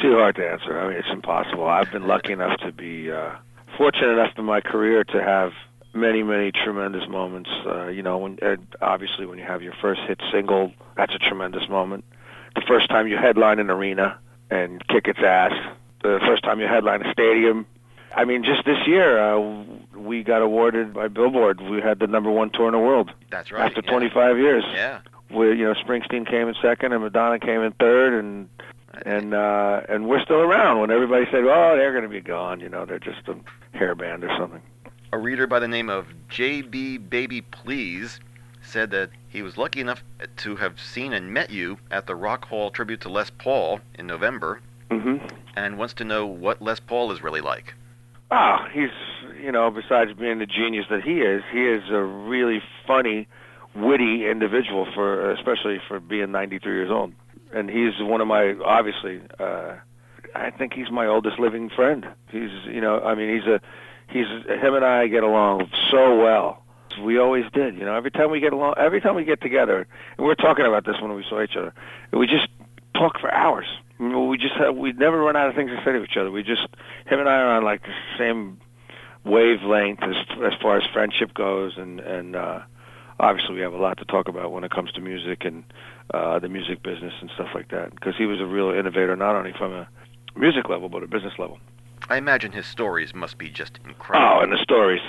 Too 0.00 0.16
hard 0.16 0.36
to 0.36 0.46
answer. 0.46 0.78
I 0.78 0.88
mean, 0.88 0.96
it's 0.96 1.08
impossible. 1.12 1.66
I've 1.66 1.90
been 1.92 2.06
lucky 2.06 2.32
enough 2.32 2.58
to 2.60 2.72
be 2.72 3.10
uh, 3.10 3.36
fortunate 3.78 4.18
enough 4.18 4.32
in 4.36 4.44
my 4.44 4.60
career 4.60 5.04
to 5.04 5.22
have 5.22 5.52
many, 5.94 6.22
many 6.22 6.52
tremendous 6.52 7.08
moments. 7.08 7.50
Uh, 7.66 7.86
you 7.88 8.02
know, 8.02 8.18
when 8.18 8.38
uh, 8.42 8.56
obviously 8.80 9.26
when 9.26 9.38
you 9.38 9.44
have 9.44 9.62
your 9.62 9.74
first 9.80 10.00
hit 10.06 10.20
single, 10.32 10.72
that's 10.96 11.14
a 11.14 11.18
tremendous 11.18 11.68
moment. 11.68 12.04
The 12.54 12.62
first 12.66 12.88
time 12.88 13.06
you 13.08 13.16
headline 13.16 13.58
an 13.58 13.70
arena 13.70 14.18
and 14.50 14.86
kick 14.88 15.08
its 15.08 15.20
ass. 15.20 15.52
The 16.02 16.20
first 16.26 16.42
time 16.44 16.60
you 16.60 16.66
headline 16.66 17.04
a 17.04 17.12
stadium. 17.12 17.66
I 18.14 18.24
mean, 18.24 18.44
just 18.44 18.64
this 18.64 18.86
year, 18.86 19.18
uh, 19.18 19.64
we 19.96 20.22
got 20.22 20.42
awarded 20.42 20.94
by 20.94 21.08
Billboard. 21.08 21.60
We 21.60 21.80
had 21.80 21.98
the 21.98 22.06
number 22.06 22.30
one 22.30 22.50
tour 22.50 22.66
in 22.68 22.72
the 22.72 22.78
world 22.78 23.10
That's 23.30 23.50
right. 23.50 23.62
after 23.66 23.82
yeah. 23.84 23.90
25 23.90 24.38
years. 24.38 24.64
Yeah. 24.72 25.00
Where 25.30 25.52
you 25.52 25.64
know 25.64 25.74
Springsteen 25.74 26.28
came 26.28 26.48
in 26.48 26.54
second 26.62 26.92
and 26.92 27.02
Madonna 27.02 27.40
came 27.40 27.62
in 27.62 27.72
third, 27.72 28.12
and 28.12 28.48
and 29.04 29.34
uh, 29.34 29.80
and 29.88 30.06
we're 30.06 30.22
still 30.22 30.40
around. 30.40 30.80
When 30.80 30.90
everybody 30.90 31.24
said, 31.30 31.44
"Oh, 31.44 31.74
they're 31.76 31.92
going 31.92 32.04
to 32.04 32.10
be 32.10 32.20
gone," 32.20 32.60
you 32.60 32.68
know, 32.68 32.84
they're 32.84 33.00
just 33.00 33.26
a 33.26 33.36
hair 33.76 33.94
band 33.94 34.22
or 34.22 34.30
something. 34.38 34.60
A 35.14 35.16
reader 35.16 35.46
by 35.46 35.60
the 35.60 35.68
name 35.68 35.88
of 35.90 36.08
JB 36.28 37.08
Baby 37.08 37.40
Please 37.40 38.18
said 38.60 38.90
that 38.90 39.10
he 39.28 39.42
was 39.42 39.56
lucky 39.56 39.80
enough 39.80 40.02
to 40.38 40.56
have 40.56 40.80
seen 40.80 41.12
and 41.12 41.32
met 41.32 41.50
you 41.50 41.78
at 41.88 42.08
the 42.08 42.16
Rock 42.16 42.46
Hall 42.46 42.72
tribute 42.72 43.00
to 43.02 43.08
Les 43.08 43.30
Paul 43.30 43.78
in 43.94 44.08
November 44.08 44.60
hmm 44.90 45.18
and 45.54 45.78
wants 45.78 45.94
to 45.94 46.04
know 46.04 46.26
what 46.26 46.60
Les 46.60 46.80
Paul 46.80 47.12
is 47.12 47.22
really 47.22 47.40
like. 47.40 47.74
Ah, 48.32 48.68
he's 48.72 48.90
you 49.40 49.52
know, 49.52 49.70
besides 49.70 50.10
being 50.18 50.40
the 50.40 50.46
genius 50.46 50.86
that 50.90 51.04
he 51.04 51.20
is, 51.20 51.44
he 51.52 51.64
is 51.64 51.84
a 51.92 52.02
really 52.02 52.60
funny, 52.84 53.28
witty 53.72 54.28
individual 54.28 54.84
for 54.96 55.30
especially 55.30 55.80
for 55.86 56.00
being 56.00 56.32
93 56.32 56.72
years 56.72 56.90
old. 56.90 57.12
And 57.52 57.70
he's 57.70 57.92
one 58.00 58.20
of 58.20 58.26
my 58.26 58.56
obviously. 58.64 59.20
uh 59.38 59.76
I 60.36 60.50
think 60.50 60.72
he's 60.72 60.90
my 60.90 61.06
oldest 61.06 61.38
living 61.38 61.70
friend. 61.70 62.04
He's 62.32 62.50
you 62.66 62.80
know, 62.80 62.98
I 62.98 63.14
mean, 63.14 63.32
he's 63.32 63.46
a 63.46 63.60
he's 64.08 64.26
him 64.26 64.74
and 64.74 64.84
I 64.84 65.06
get 65.06 65.22
along 65.22 65.70
so 65.90 66.18
well. 66.18 66.62
We 67.02 67.18
always 67.18 67.44
did, 67.52 67.74
you 67.74 67.84
know. 67.84 67.94
Every 67.94 68.12
time 68.12 68.30
we 68.30 68.40
get 68.40 68.52
along, 68.52 68.74
every 68.78 69.00
time 69.00 69.16
we 69.16 69.24
get 69.24 69.40
together, 69.40 69.78
and 69.78 70.18
we 70.18 70.24
were 70.24 70.36
talking 70.36 70.64
about 70.64 70.86
this 70.86 70.94
when 71.00 71.12
we 71.14 71.24
saw 71.28 71.42
each 71.42 71.56
other. 71.56 71.74
We 72.12 72.26
just 72.26 72.46
talk 72.94 73.18
for 73.18 73.32
hours. 73.32 73.66
We 73.98 74.38
just 74.38 74.54
have, 74.54 74.76
we 74.76 74.92
never 74.92 75.20
run 75.20 75.36
out 75.36 75.48
of 75.48 75.54
things 75.54 75.70
to 75.70 75.76
say 75.84 75.92
to 75.92 76.02
each 76.04 76.16
other. 76.16 76.30
We 76.30 76.42
just 76.42 76.62
him 77.06 77.20
and 77.20 77.28
I 77.28 77.34
are 77.34 77.56
on 77.56 77.64
like 77.64 77.82
the 77.82 77.94
same 78.18 78.60
wavelength 79.24 80.02
as 80.02 80.16
as 80.44 80.52
far 80.60 80.76
as 80.76 80.84
friendship 80.92 81.34
goes, 81.34 81.74
and 81.76 82.00
and 82.00 82.36
uh, 82.36 82.60
obviously 83.18 83.54
we 83.54 83.60
have 83.60 83.72
a 83.72 83.78
lot 83.78 83.98
to 83.98 84.04
talk 84.04 84.28
about 84.28 84.52
when 84.52 84.64
it 84.64 84.70
comes 84.70 84.92
to 84.92 85.00
music 85.00 85.44
and 85.44 85.64
uh, 86.12 86.38
the 86.38 86.48
music 86.48 86.82
business 86.82 87.14
and 87.20 87.30
stuff 87.34 87.48
like 87.54 87.70
that. 87.70 87.90
Because 87.90 88.14
he 88.16 88.26
was 88.26 88.40
a 88.40 88.46
real 88.46 88.70
innovator, 88.70 89.16
not 89.16 89.34
only 89.34 89.52
from 89.56 89.72
a 89.72 89.88
music 90.36 90.68
level 90.68 90.88
but 90.88 91.02
a 91.02 91.06
business 91.06 91.34
level. 91.38 91.58
I 92.08 92.16
imagine 92.16 92.52
his 92.52 92.66
stories 92.66 93.14
must 93.14 93.38
be 93.38 93.48
just 93.48 93.78
incredible. 93.84 94.38
Oh, 94.38 94.42
and 94.42 94.52
the 94.52 94.58
stories 94.58 95.00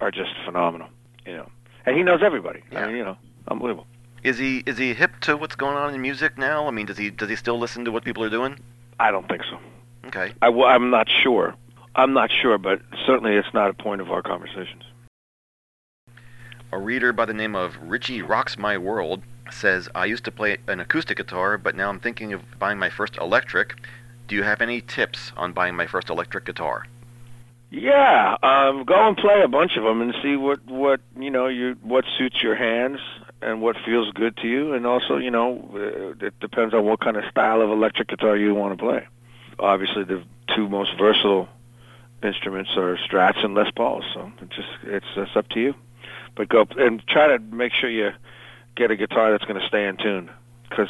are 0.00 0.10
just 0.10 0.30
phenomenal. 0.44 0.88
You 1.26 1.36
know, 1.38 1.50
and 1.86 1.96
he 1.96 2.02
knows 2.02 2.20
everybody. 2.22 2.62
Yeah. 2.70 2.84
I 2.84 2.86
mean, 2.86 2.96
you 2.96 3.04
know, 3.04 3.16
unbelievable. 3.48 3.86
Is 4.22 4.38
he 4.38 4.62
is 4.66 4.78
he 4.78 4.94
hip 4.94 5.20
to 5.22 5.36
what's 5.36 5.56
going 5.56 5.76
on 5.76 5.94
in 5.94 6.00
music 6.00 6.38
now? 6.38 6.66
I 6.66 6.70
mean, 6.70 6.86
does 6.86 6.98
he 6.98 7.10
does 7.10 7.28
he 7.28 7.36
still 7.36 7.58
listen 7.58 7.84
to 7.84 7.92
what 7.92 8.04
people 8.04 8.22
are 8.24 8.30
doing? 8.30 8.58
I 8.98 9.10
don't 9.10 9.28
think 9.28 9.42
so. 9.50 9.58
Okay. 10.06 10.32
I'm 10.42 10.90
not 10.90 11.08
sure. 11.08 11.54
I'm 11.96 12.12
not 12.12 12.30
sure, 12.30 12.58
but 12.58 12.80
certainly 13.06 13.36
it's 13.36 13.52
not 13.54 13.70
a 13.70 13.74
point 13.74 14.00
of 14.00 14.10
our 14.10 14.22
conversations. 14.22 14.82
A 16.72 16.78
reader 16.78 17.12
by 17.12 17.24
the 17.24 17.34
name 17.34 17.54
of 17.54 17.76
Richie 17.80 18.20
Rocks 18.20 18.58
My 18.58 18.76
World 18.76 19.22
says, 19.50 19.88
I 19.94 20.06
used 20.06 20.24
to 20.24 20.32
play 20.32 20.56
an 20.66 20.80
acoustic 20.80 21.18
guitar, 21.18 21.56
but 21.56 21.76
now 21.76 21.88
I'm 21.88 22.00
thinking 22.00 22.32
of 22.32 22.42
buying 22.58 22.78
my 22.78 22.90
first 22.90 23.16
electric. 23.16 23.74
Do 24.26 24.36
you 24.36 24.42
have 24.42 24.60
any 24.60 24.80
tips 24.80 25.32
on 25.36 25.52
buying 25.52 25.76
my 25.76 25.86
first 25.86 26.08
electric 26.10 26.46
guitar? 26.46 26.86
Yeah, 27.70 28.36
um, 28.42 28.84
go 28.84 29.08
and 29.08 29.16
play 29.16 29.42
a 29.42 29.48
bunch 29.48 29.76
of 29.76 29.82
them 29.82 30.00
and 30.00 30.14
see 30.22 30.36
what 30.36 30.64
what 30.66 31.00
you 31.18 31.30
know 31.30 31.48
you 31.48 31.76
what 31.82 32.04
suits 32.16 32.40
your 32.42 32.54
hands 32.54 33.00
and 33.42 33.60
what 33.60 33.76
feels 33.84 34.10
good 34.12 34.36
to 34.38 34.48
you, 34.48 34.74
and 34.74 34.86
also 34.86 35.16
you 35.16 35.30
know 35.30 35.68
uh, 35.74 36.26
it 36.26 36.38
depends 36.40 36.72
on 36.72 36.84
what 36.84 37.00
kind 37.00 37.16
of 37.16 37.24
style 37.30 37.60
of 37.60 37.70
electric 37.70 38.08
guitar 38.08 38.36
you 38.36 38.54
want 38.54 38.78
to 38.78 38.82
play. 38.82 39.06
Obviously, 39.58 40.04
the 40.04 40.22
two 40.54 40.68
most 40.68 40.96
versatile 40.96 41.48
instruments 42.22 42.70
are 42.76 42.96
Strats 42.96 43.44
and 43.44 43.54
Les 43.54 43.70
Pauls, 43.72 44.04
so 44.14 44.30
it 44.40 44.50
just 44.50 44.68
it's 44.84 45.06
it's 45.16 45.36
up 45.36 45.48
to 45.48 45.60
you. 45.60 45.74
But 46.36 46.48
go 46.48 46.66
and 46.76 47.04
try 47.08 47.26
to 47.26 47.38
make 47.40 47.72
sure 47.72 47.90
you 47.90 48.12
get 48.76 48.90
a 48.90 48.96
guitar 48.96 49.32
that's 49.32 49.44
going 49.44 49.60
to 49.60 49.66
stay 49.66 49.86
in 49.86 49.96
tune, 49.96 50.30
because 50.68 50.88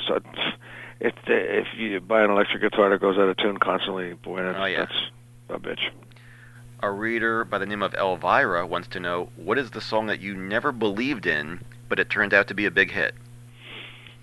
if 1.00 1.14
if 1.26 1.66
you 1.76 2.00
buy 2.00 2.22
an 2.22 2.30
electric 2.30 2.62
guitar 2.62 2.90
that 2.90 3.00
goes 3.00 3.16
out 3.18 3.28
of 3.28 3.36
tune 3.36 3.58
constantly, 3.58 4.14
boy, 4.14 4.42
that's, 4.42 4.58
Oh, 4.58 4.64
yeah. 4.64 4.78
that's 4.80 5.00
a 5.50 5.58
bitch. 5.58 5.90
A 6.82 6.90
reader 6.90 7.44
by 7.44 7.58
the 7.58 7.66
name 7.66 7.82
of 7.82 7.94
Elvira 7.94 8.66
wants 8.66 8.88
to 8.88 9.00
know, 9.00 9.30
what 9.36 9.56
is 9.58 9.70
the 9.70 9.80
song 9.80 10.06
that 10.06 10.20
you 10.20 10.34
never 10.34 10.70
believed 10.72 11.26
in, 11.26 11.60
but 11.88 11.98
it 11.98 12.10
turned 12.10 12.34
out 12.34 12.48
to 12.48 12.54
be 12.54 12.66
a 12.66 12.70
big 12.70 12.90
hit? 12.90 13.14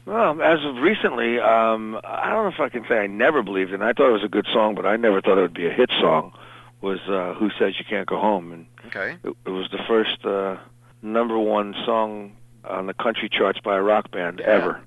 Well, 0.06 0.42
as 0.42 0.60
of 0.66 0.76
recently, 0.78 1.40
um, 1.40 2.00
I 2.04 2.30
don't 2.30 2.44
know 2.44 2.52
if 2.54 2.60
I 2.60 2.70
can 2.70 2.86
say 2.88 2.98
I 2.98 3.08
never 3.08 3.44
believed 3.44 3.72
in. 3.72 3.82
it. 3.82 3.86
I 3.86 3.94
thought 3.94 4.10
it 4.10 4.14
was 4.14 4.24
a 4.24 4.28
good 4.30 4.48
song, 4.52 4.76
but 4.76 4.86
I 4.86 4.96
never 4.98 5.22
thought 5.22 5.38
it 5.38 5.42
would 5.42 5.54
be 5.54 5.68
a 5.68 5.72
hit 5.74 5.90
song. 6.00 6.34
Was 6.82 7.00
uh, 7.08 7.36
"Who 7.36 7.52
Says 7.60 7.78
You 7.78 7.86
Can't 7.88 8.08
Go 8.08 8.20
Home?" 8.20 8.52
and 8.52 8.66
Okay. 8.88 9.16
it, 9.24 9.36
it 9.46 9.50
was 9.50 9.70
the 9.72 9.78
first 9.88 10.26
uh, 10.26 10.58
number 11.04 11.38
one 11.38 11.76
song 11.86 12.32
on 12.66 12.88
the 12.88 12.94
country 12.96 13.30
charts 13.30 13.60
by 13.60 13.76
a 13.78 13.82
rock 13.82 14.10
band 14.12 14.42
Yeah. 14.44 14.52
ever. 14.54 14.82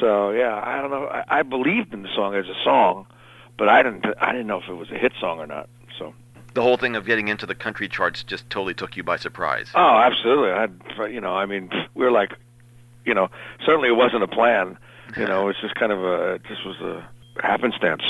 So 0.00 0.30
yeah, 0.30 0.60
I 0.64 0.80
don't 0.80 0.90
know. 0.90 1.06
I, 1.06 1.24
I 1.40 1.42
believed 1.42 1.92
in 1.94 2.02
the 2.02 2.08
song 2.14 2.34
as 2.34 2.46
a 2.46 2.54
song, 2.64 3.06
but 3.58 3.68
I 3.68 3.82
didn't. 3.82 4.04
I 4.20 4.32
didn't 4.32 4.46
know 4.46 4.58
if 4.58 4.68
it 4.68 4.74
was 4.74 4.90
a 4.90 4.98
hit 4.98 5.12
song 5.20 5.38
or 5.38 5.46
not. 5.46 5.68
So 5.98 6.14
The 6.54 6.62
whole 6.62 6.76
thing 6.76 6.96
of 6.96 7.04
getting 7.06 7.28
into 7.28 7.46
the 7.46 7.54
country 7.54 7.88
charts 7.88 8.22
just 8.22 8.48
totally 8.50 8.74
took 8.74 8.96
you 8.96 9.02
by 9.02 9.16
surprise. 9.16 9.70
oh, 9.74 9.98
absolutely. 9.98 10.50
I, 10.50 11.06
you 11.06 11.20
know, 11.20 11.34
I 11.34 11.46
mean, 11.46 11.70
we 11.94 12.04
were 12.04 12.10
like, 12.10 12.32
you 13.04 13.14
know, 13.14 13.28
certainly 13.64 13.88
it 13.88 13.96
wasn't 13.96 14.22
a 14.22 14.28
plan. 14.28 14.78
You 15.16 15.26
know, 15.26 15.48
it's 15.48 15.60
just 15.60 15.74
kind 15.74 15.90
of 15.92 16.04
a. 16.04 16.34
It 16.34 16.44
just 16.44 16.64
was 16.64 16.76
a 16.80 17.08
happenstance. 17.42 18.02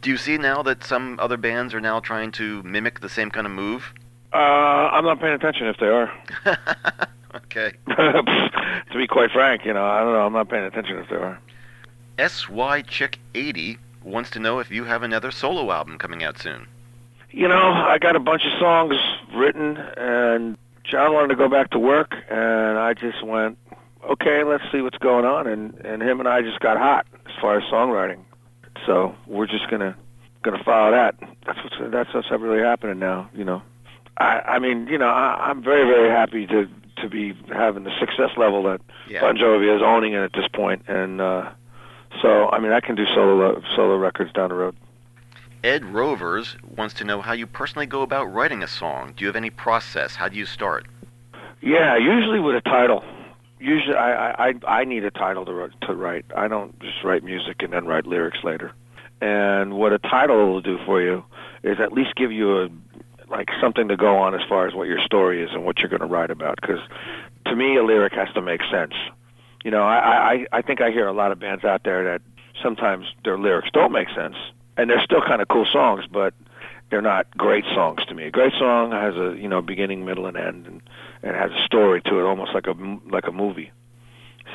Do 0.00 0.10
you 0.10 0.16
see 0.16 0.38
now 0.38 0.62
that 0.62 0.84
some 0.84 1.18
other 1.20 1.36
bands 1.36 1.74
are 1.74 1.80
now 1.80 1.98
trying 2.00 2.30
to 2.32 2.62
mimic 2.62 3.00
the 3.00 3.08
same 3.08 3.30
kind 3.30 3.46
of 3.46 3.52
move? 3.52 3.92
Uh, 4.32 4.36
I'm 4.36 5.04
not 5.04 5.20
paying 5.20 5.34
attention 5.34 5.66
if 5.66 5.76
they 5.78 5.86
are. 5.86 6.10
okay. 7.56 7.76
to 7.86 8.96
be 8.96 9.06
quite 9.06 9.30
frank, 9.30 9.64
you 9.64 9.72
know, 9.72 9.84
I 9.84 10.00
don't 10.00 10.12
know. 10.12 10.26
I'm 10.26 10.32
not 10.32 10.48
paying 10.48 10.64
attention 10.64 10.98
if 10.98 11.08
they 11.08 11.16
are. 11.16 11.38
SY 12.18 12.82
Chick 12.82 13.18
80 13.34 13.78
wants 14.04 14.30
to 14.30 14.38
know 14.38 14.58
if 14.60 14.70
you 14.70 14.84
have 14.84 15.02
another 15.02 15.30
solo 15.30 15.70
album 15.72 15.98
coming 15.98 16.22
out 16.22 16.38
soon. 16.38 16.66
You 17.30 17.48
know, 17.48 17.72
I 17.72 17.98
got 17.98 18.14
a 18.14 18.20
bunch 18.20 18.44
of 18.44 18.52
songs 18.60 18.94
written, 19.34 19.76
and 19.76 20.56
Jon 20.84 21.12
wanted 21.12 21.28
to 21.28 21.36
go 21.36 21.48
back 21.48 21.70
to 21.70 21.78
work, 21.78 22.14
and 22.30 22.78
I 22.78 22.94
just 22.94 23.24
went, 23.24 23.58
okay, 24.08 24.44
let's 24.44 24.62
see 24.70 24.80
what's 24.80 24.98
going 24.98 25.24
on, 25.24 25.48
and 25.48 25.74
and 25.84 26.00
him 26.02 26.20
and 26.20 26.28
I 26.28 26.42
just 26.42 26.60
got 26.60 26.76
hot 26.76 27.06
as 27.26 27.32
far 27.40 27.58
as 27.58 27.64
songwriting. 27.64 28.20
So 28.86 29.16
we're 29.26 29.48
just 29.48 29.68
gonna 29.68 29.96
gonna 30.42 30.62
follow 30.62 30.92
that. 30.92 31.16
That's 31.44 31.58
what's 31.64 31.90
that's 31.90 32.14
what's 32.14 32.30
really 32.30 32.62
happening 32.62 33.00
now. 33.00 33.28
You 33.34 33.44
know, 33.44 33.62
I 34.16 34.40
I 34.40 34.58
mean, 34.60 34.86
you 34.86 34.98
know, 34.98 35.08
I, 35.08 35.48
I'm 35.48 35.60
very 35.60 35.86
very 35.88 36.10
happy 36.10 36.46
to 36.46 36.68
to 36.96 37.08
be 37.08 37.34
having 37.52 37.84
the 37.84 37.92
success 37.98 38.30
level 38.36 38.62
that 38.64 38.80
Yeah. 39.08 39.20
Bon 39.20 39.36
Jovi 39.36 39.74
is 39.74 39.82
owning 39.82 40.14
it 40.14 40.22
at 40.22 40.32
this 40.32 40.48
point, 40.52 40.82
and 40.88 41.20
uh, 41.20 41.50
so 42.22 42.48
I 42.50 42.58
mean, 42.58 42.72
I 42.72 42.80
can 42.80 42.94
do 42.94 43.04
solo 43.06 43.62
solo 43.74 43.96
records 43.96 44.32
down 44.32 44.50
the 44.50 44.54
road. 44.54 44.76
Ed 45.62 45.84
Rovers 45.84 46.56
wants 46.76 46.94
to 46.94 47.04
know 47.04 47.22
how 47.22 47.32
you 47.32 47.46
personally 47.46 47.86
go 47.86 48.02
about 48.02 48.26
writing 48.32 48.62
a 48.62 48.68
song. 48.68 49.14
Do 49.16 49.24
you 49.24 49.28
have 49.28 49.36
any 49.36 49.50
process? 49.50 50.14
How 50.14 50.28
do 50.28 50.36
you 50.36 50.44
start? 50.44 50.86
Yeah, 51.62 51.96
usually 51.96 52.38
with 52.38 52.56
a 52.56 52.60
title. 52.60 53.02
Usually, 53.58 53.96
I 53.96 54.48
I 54.48 54.54
I 54.66 54.84
need 54.84 55.04
a 55.04 55.10
title 55.10 55.44
to 55.46 55.70
to 55.86 55.94
write. 55.94 56.26
I 56.36 56.48
don't 56.48 56.78
just 56.80 57.02
write 57.02 57.24
music 57.24 57.62
and 57.62 57.72
then 57.72 57.86
write 57.86 58.06
lyrics 58.06 58.38
later. 58.44 58.72
And 59.20 59.74
what 59.74 59.92
a 59.92 59.98
title 59.98 60.52
will 60.52 60.60
do 60.60 60.78
for 60.84 61.00
you 61.00 61.24
is 61.62 61.80
at 61.80 61.92
least 61.92 62.14
give 62.14 62.30
you 62.30 62.62
a 62.62 62.68
like 63.28 63.48
something 63.60 63.88
to 63.88 63.96
go 63.96 64.18
on 64.18 64.34
as 64.34 64.40
far 64.48 64.66
as 64.66 64.74
what 64.74 64.88
your 64.88 65.00
story 65.00 65.42
is 65.42 65.50
and 65.52 65.64
what 65.64 65.78
you're 65.78 65.88
going 65.88 66.00
to 66.00 66.06
write 66.06 66.30
about. 66.30 66.60
Because 66.60 66.80
to 67.46 67.56
me, 67.56 67.76
a 67.76 67.82
lyric 67.82 68.12
has 68.14 68.28
to 68.34 68.42
make 68.42 68.60
sense. 68.70 68.94
You 69.64 69.70
know, 69.70 69.82
I 69.82 69.96
I 70.32 70.46
I 70.52 70.62
think 70.62 70.80
I 70.80 70.90
hear 70.90 71.06
a 71.06 71.12
lot 71.12 71.32
of 71.32 71.38
bands 71.38 71.64
out 71.64 71.84
there 71.84 72.04
that 72.04 72.22
sometimes 72.62 73.06
their 73.24 73.38
lyrics 73.38 73.68
don't 73.72 73.92
make 73.92 74.08
sense, 74.14 74.36
and 74.76 74.90
they're 74.90 75.02
still 75.02 75.22
kind 75.22 75.40
of 75.40 75.48
cool 75.48 75.66
songs, 75.70 76.04
but 76.10 76.34
they're 76.90 77.02
not 77.02 77.26
great 77.36 77.64
songs 77.74 78.04
to 78.06 78.14
me. 78.14 78.24
A 78.24 78.30
great 78.30 78.52
song 78.58 78.92
has 78.92 79.14
a 79.16 79.36
you 79.40 79.48
know 79.48 79.62
beginning, 79.62 80.04
middle, 80.04 80.26
and 80.26 80.36
end, 80.36 80.66
and 80.66 80.82
and 81.22 81.34
has 81.34 81.50
a 81.50 81.64
story 81.64 82.02
to 82.02 82.18
it, 82.18 82.22
almost 82.22 82.54
like 82.54 82.66
a 82.66 82.74
like 83.10 83.26
a 83.26 83.32
movie. 83.32 83.72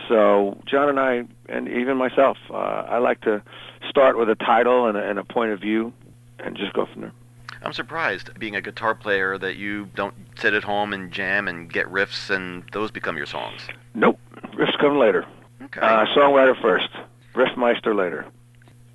So 0.08 0.58
Jon 0.66 0.90
and 0.90 1.00
I, 1.00 1.26
and 1.48 1.68
even 1.68 1.98
myself, 1.98 2.38
uh, 2.50 2.54
I 2.54 3.00
like 3.00 3.22
to 3.22 3.42
start 3.90 4.18
with 4.18 4.30
a 4.30 4.36
title 4.36 4.88
and 4.88 4.98
a, 4.98 5.04
and 5.04 5.20
a 5.20 5.24
point 5.24 5.52
of 5.52 5.60
view, 5.60 5.92
and 6.40 6.56
just 6.56 6.74
go 6.74 6.86
from 6.86 7.02
there. 7.02 7.14
I'm 7.62 7.74
surprised, 7.74 8.38
being 8.40 8.56
a 8.56 8.62
guitar 8.62 8.96
player, 8.96 9.38
that 9.38 9.58
you 9.58 9.90
don't 9.96 10.14
sit 10.38 10.54
at 10.54 10.64
home 10.64 10.94
and 10.94 11.12
jam 11.12 11.48
and 11.48 11.72
get 11.72 11.88
riffs 11.88 12.30
and 12.30 12.64
those 12.72 12.92
become 12.92 13.18
your 13.18 13.26
songs. 13.26 13.62
Nope, 13.94 14.20
riffs 14.54 14.78
come 14.80 14.98
later. 14.98 15.26
Okay. 15.64 15.82
Uh, 15.82 16.06
songwriter 16.16 16.60
first, 16.62 16.90
riffmeister 17.34 17.96
later. 17.96 18.26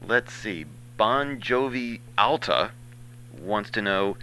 Let's 0.06 0.32
see. 0.32 0.64
Bon 0.96 1.40
Jovi 1.40 2.00
Alta 2.16 2.70
wants 3.40 3.70
to 3.70 3.82
know 3.82 4.16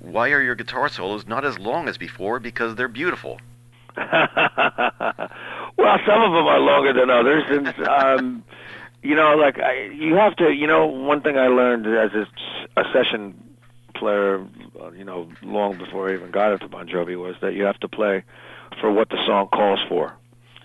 why 0.00 0.30
are 0.30 0.42
your 0.42 0.54
guitar 0.54 0.88
solos 0.88 1.26
not 1.26 1.44
as 1.44 1.58
long 1.58 1.88
as 1.88 1.98
before 1.98 2.40
because 2.40 2.76
they're 2.76 2.88
beautiful. 2.88 3.40
well, 3.96 4.08
some 6.06 6.22
of 6.22 6.32
them 6.32 6.46
are 6.46 6.58
longer 6.58 6.92
than 6.94 7.10
others, 7.10 7.44
and 7.48 7.88
um, 7.88 8.44
you 9.02 9.14
know, 9.14 9.34
like 9.36 9.58
I, 9.58 9.90
you 9.92 10.14
have 10.14 10.34
to. 10.36 10.50
You 10.50 10.66
know, 10.66 10.86
one 10.86 11.20
thing 11.20 11.36
I 11.36 11.48
learned 11.48 11.86
as 11.86 12.10
a, 12.14 12.26
a 12.80 12.84
session 12.92 13.34
player, 14.02 14.46
uh, 14.80 14.90
you 14.92 15.04
know, 15.04 15.28
long 15.42 15.78
before 15.78 16.10
I 16.10 16.14
even 16.14 16.30
got 16.30 16.52
into 16.52 16.68
Bon 16.68 16.88
Jovi, 16.88 17.16
was 17.16 17.36
that 17.40 17.54
you 17.54 17.64
have 17.64 17.78
to 17.80 17.88
play 17.88 18.24
for 18.80 18.90
what 18.90 19.08
the 19.10 19.18
song 19.26 19.48
calls 19.48 19.80
for. 19.88 20.16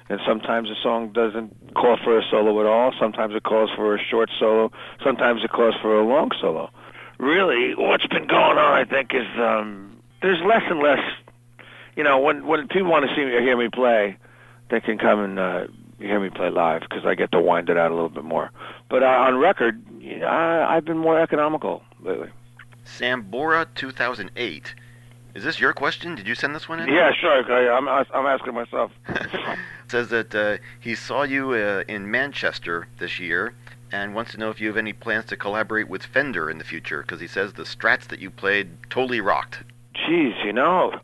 And 0.10 0.20
sometimes 0.25 0.70
a 0.70 0.82
song 0.82 1.12
doesn't 1.12 1.74
call 1.75 1.98
for 2.03 2.17
a 2.17 2.24
solo 2.32 2.60
at 2.62 2.65
all. 2.65 2.94
Sometimes 3.00 3.36
it 3.36 3.44
calls 3.44 3.70
for 3.75 3.96
a 3.96 4.00
short 4.00 4.29
solo. 4.39 4.72
Sometimes 5.03 5.44
it 5.44 5.51
calls 5.51 5.75
for 5.82 6.00
a 6.00 6.06
long 6.06 6.32
solo. 6.39 6.70
Really, 7.20 7.75
what's 7.75 8.08
been 8.08 8.27
going 8.27 8.58
on, 8.58 8.74
I 8.74 8.86
think, 8.86 9.13
is 9.13 9.27
um, 9.38 9.98
there's 10.22 10.39
less 10.46 10.63
and 10.70 10.79
less 10.79 11.03
you 11.98 12.03
know, 12.03 12.20
when 12.20 12.46
when 12.46 12.67
people 12.67 12.89
want 12.89 13.10
to 13.10 13.15
see 13.15 13.25
me 13.25 13.32
or 13.32 13.41
hear 13.41 13.58
me 13.58 13.70
play, 13.74 14.17
they 14.70 14.79
can 14.79 15.00
come 15.00 15.20
and 15.20 15.39
uh, 15.39 15.65
hear 15.98 16.20
me 16.20 16.29
play 16.29 16.51
live 16.51 16.82
because 16.82 17.06
I 17.06 17.15
get 17.15 17.32
to 17.32 17.41
wind 17.41 17.70
it 17.70 17.77
out 17.77 17.91
a 17.91 17.96
little 17.96 18.10
bit 18.10 18.24
more. 18.24 18.51
But 18.88 19.01
uh, 19.01 19.08
on 19.08 19.38
record, 19.38 19.84
I, 20.24 20.75
I've 20.75 20.86
been 20.86 21.00
more 21.00 21.20
economical 21.20 21.82
lately. 22.00 22.29
Sambora 22.88 23.67
2008. 23.75 24.74
Is 25.36 25.44
this 25.44 25.60
your 25.60 25.74
question? 25.74 26.15
Did 26.15 26.27
you 26.27 26.34
send 26.34 26.56
this 26.56 26.67
one 26.67 26.79
in? 26.79 26.89
Yeah, 26.89 27.12
sure. 27.20 27.44
I, 27.51 27.77
I'm 27.77 27.88
I'm 27.88 28.25
asking 28.25 28.56
myself. 28.56 28.91
Says 29.88 30.10
that 30.10 30.34
uh, 30.34 30.58
he 30.79 30.96
saw 30.96 31.24
you 31.24 31.51
uh, 31.51 31.84
in 31.88 32.10
Manchester 32.10 32.88
this 32.98 33.20
year 33.20 33.53
and 33.91 34.15
wants 34.15 34.32
to 34.32 34.38
know 34.38 34.50
if 34.50 34.60
you 34.60 34.67
have 34.67 34.77
any 34.77 34.94
plans 34.94 35.25
to 35.25 35.38
collaborate 35.38 35.88
with 35.88 36.03
Fender 36.03 36.50
in 36.50 36.58
the 36.58 36.63
future 36.63 37.01
because 37.03 37.22
he 37.22 37.27
says 37.27 37.53
the 37.53 37.63
strats 37.63 38.08
that 38.08 38.20
you 38.20 38.29
played 38.29 38.70
totally 38.89 39.22
rocked. 39.22 39.60
Jeez, 39.96 40.44
you 40.44 40.51
know, 40.51 41.00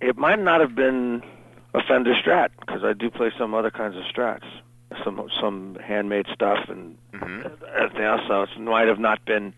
it 0.00 0.16
might 0.16 0.38
not 0.38 0.60
have 0.60 0.74
been 0.74 1.22
a 1.74 1.82
Fender 1.82 2.14
Strat 2.14 2.50
because 2.60 2.84
I 2.84 2.92
do 2.92 3.10
play 3.10 3.32
some 3.38 3.54
other 3.54 3.70
kinds 3.70 3.96
of 3.96 4.02
Strats, 4.04 4.44
some 5.02 5.28
some 5.40 5.76
handmade 5.82 6.26
stuff 6.32 6.68
and 6.68 6.96
hmm 7.14 7.40
everything 7.76 8.02
else. 8.02 8.20
So 8.28 8.42
it 8.42 8.60
might 8.60 8.88
have 8.88 8.98
not 8.98 9.24
been 9.24 9.54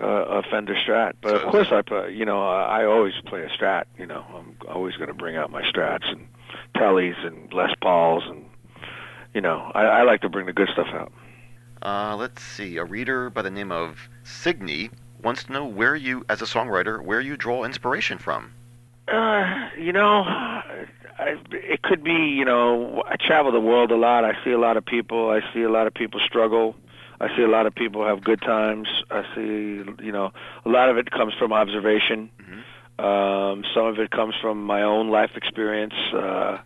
uh, 0.00 0.06
a 0.06 0.42
Fender 0.42 0.74
Strat, 0.74 1.14
but 1.20 1.34
of 1.34 1.50
course 1.50 1.68
I 1.70 1.82
play. 1.82 2.12
You 2.12 2.24
know, 2.24 2.42
I 2.42 2.84
always 2.84 3.14
play 3.26 3.42
a 3.42 3.48
Strat. 3.48 3.84
You 3.98 4.06
know, 4.06 4.24
I'm 4.34 4.56
always 4.68 4.96
going 4.96 5.08
to 5.08 5.14
bring 5.14 5.36
out 5.36 5.50
my 5.50 5.62
Strats, 5.62 6.10
and 6.10 6.26
Tellys 6.76 7.24
and 7.24 7.52
Les 7.52 7.74
Pauls, 7.82 8.24
and 8.26 8.44
you 9.34 9.40
know, 9.40 9.70
I, 9.74 9.82
I 9.82 10.02
like 10.02 10.22
to 10.22 10.28
bring 10.28 10.46
the 10.46 10.52
good 10.52 10.68
stuff 10.72 10.88
out. 10.92 11.12
Uh, 11.82 12.16
let's 12.16 12.42
see. 12.42 12.76
A 12.76 12.84
reader 12.84 13.30
by 13.30 13.42
the 13.42 13.50
name 13.50 13.72
of 13.72 14.08
Signy 14.24 14.90
wants 15.22 15.44
to 15.44 15.52
know 15.52 15.64
where 15.64 15.96
you, 15.96 16.24
as 16.28 16.42
a 16.42 16.44
songwriter, 16.44 17.02
where 17.02 17.20
you 17.20 17.36
draw 17.36 17.64
inspiration 17.64 18.18
from. 18.18 18.52
Uh, 19.08 19.68
you 19.78 19.92
know, 19.92 20.22
I, 20.22 21.36
it 21.50 21.82
could 21.82 22.02
be. 22.02 22.12
You 22.12 22.44
know, 22.44 23.02
I 23.06 23.16
travel 23.16 23.52
the 23.52 23.60
world 23.60 23.90
a 23.90 23.96
lot. 23.96 24.24
I 24.24 24.32
see 24.44 24.50
a 24.50 24.58
lot 24.58 24.76
of 24.76 24.84
people. 24.84 25.30
I 25.30 25.40
see 25.52 25.62
a 25.62 25.70
lot 25.70 25.86
of 25.86 25.94
people 25.94 26.20
struggle. 26.20 26.74
I 27.20 27.28
see 27.36 27.42
a 27.42 27.48
lot 27.48 27.66
of 27.66 27.74
people 27.74 28.06
have 28.06 28.24
good 28.24 28.40
times. 28.40 28.88
I 29.10 29.22
see, 29.34 29.84
you 30.02 30.12
know, 30.12 30.32
a 30.64 30.68
lot 30.68 30.88
of 30.88 30.96
it 30.96 31.10
comes 31.10 31.34
from 31.38 31.52
observation. 31.52 32.30
Mm-hmm. 32.40 33.04
Um, 33.04 33.64
some 33.74 33.86
of 33.86 33.98
it 33.98 34.10
comes 34.10 34.34
from 34.40 34.64
my 34.64 34.82
own 34.82 35.10
life 35.10 35.32
experience. 35.36 35.94
Uh, 36.14 36.58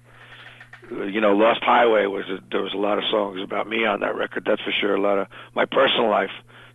you 0.90 1.20
know, 1.20 1.32
Lost 1.34 1.62
Highway 1.62 2.06
was 2.06 2.24
a, 2.28 2.38
there 2.50 2.62
was 2.62 2.72
a 2.72 2.76
lot 2.76 2.98
of 2.98 3.04
songs 3.10 3.40
about 3.42 3.68
me 3.68 3.84
on 3.84 4.00
that 4.00 4.14
record. 4.16 4.44
That's 4.46 4.62
for 4.62 4.72
sure. 4.72 4.94
A 4.94 5.00
lot 5.00 5.18
of 5.18 5.26
my 5.54 5.64
personal 5.64 6.08
life 6.08 6.30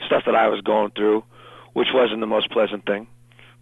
stuff 0.06 0.24
that 0.26 0.36
I 0.36 0.48
was 0.48 0.62
going 0.62 0.92
through, 0.92 1.24
which 1.74 1.90
wasn't 1.94 2.20
the 2.20 2.28
most 2.28 2.52
pleasant 2.52 2.86
thing, 2.86 3.08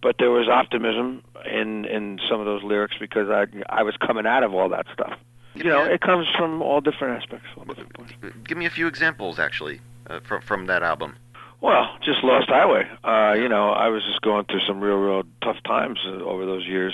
but 0.02 0.16
there 0.20 0.32
was 0.32 0.48
optimism 0.48 1.24
in 1.46 1.86
in 1.86 2.20
some 2.30 2.40
of 2.40 2.46
those 2.46 2.64
lyrics 2.64 2.96
because 3.00 3.30
I 3.30 3.46
I 3.70 3.84
was 3.84 3.96
coming 3.98 4.26
out 4.26 4.44
of 4.44 4.54
all 4.54 4.70
that 4.70 4.86
stuff. 4.94 5.14
You 5.56 5.64
know, 5.64 5.84
it 5.84 6.02
comes 6.02 6.28
from 6.38 6.62
all 6.62 6.82
different 6.82 7.22
aspects. 7.22 7.48
All 7.58 7.66
different. 7.66 8.44
Give 8.48 8.58
me 8.58 8.68
a 8.68 8.70
few 8.70 8.86
examples, 8.86 9.40
actually, 9.40 9.82
uh, 10.10 10.20
from 10.22 10.42
from 10.42 10.66
that 10.68 10.84
album. 10.84 11.16
Well, 11.60 11.90
just 12.04 12.24
Lost 12.24 12.50
Highway. 12.50 12.88
Uh, 13.04 13.34
you 13.34 13.50
know, 13.50 13.72
I 13.72 13.88
was 13.88 14.04
just 14.04 14.22
going 14.22 14.46
through 14.46 14.60
some 14.68 14.80
real, 14.80 14.98
real 14.98 15.24
tough 15.42 15.58
times 15.66 15.98
uh, 16.06 16.24
over 16.24 16.46
those 16.46 16.66
years, 16.68 16.94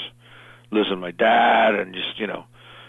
losing 0.72 1.00
my 1.00 1.12
dad 1.12 1.75
and 1.75 1.93
just 1.93 2.17
you 2.20 2.27
know 2.27 2.46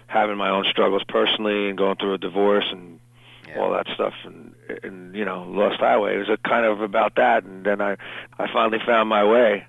having 0.06 0.36
my 0.36 0.50
own 0.50 0.64
struggles 0.70 1.02
personally 1.08 1.68
and 1.68 1.76
going 1.76 1.96
through 1.96 2.14
a 2.14 2.18
divorce 2.18 2.66
and 2.70 3.00
Yeah. 3.48 3.58
all 3.60 3.72
that 3.72 3.86
stuff 3.94 4.14
and 4.24 4.54
and 4.84 5.14
you 5.16 5.24
know 5.24 5.42
Lost 5.48 5.80
Highway 5.80 6.14
it 6.14 6.18
was 6.18 6.28
a 6.28 6.36
kind 6.48 6.64
of 6.64 6.80
about 6.80 7.16
that 7.16 7.44
and 7.44 7.64
then 7.66 7.80
I 7.80 7.96
I 8.38 8.46
finally 8.52 8.78
found 8.86 9.08
my 9.08 9.24
way 9.24 9.66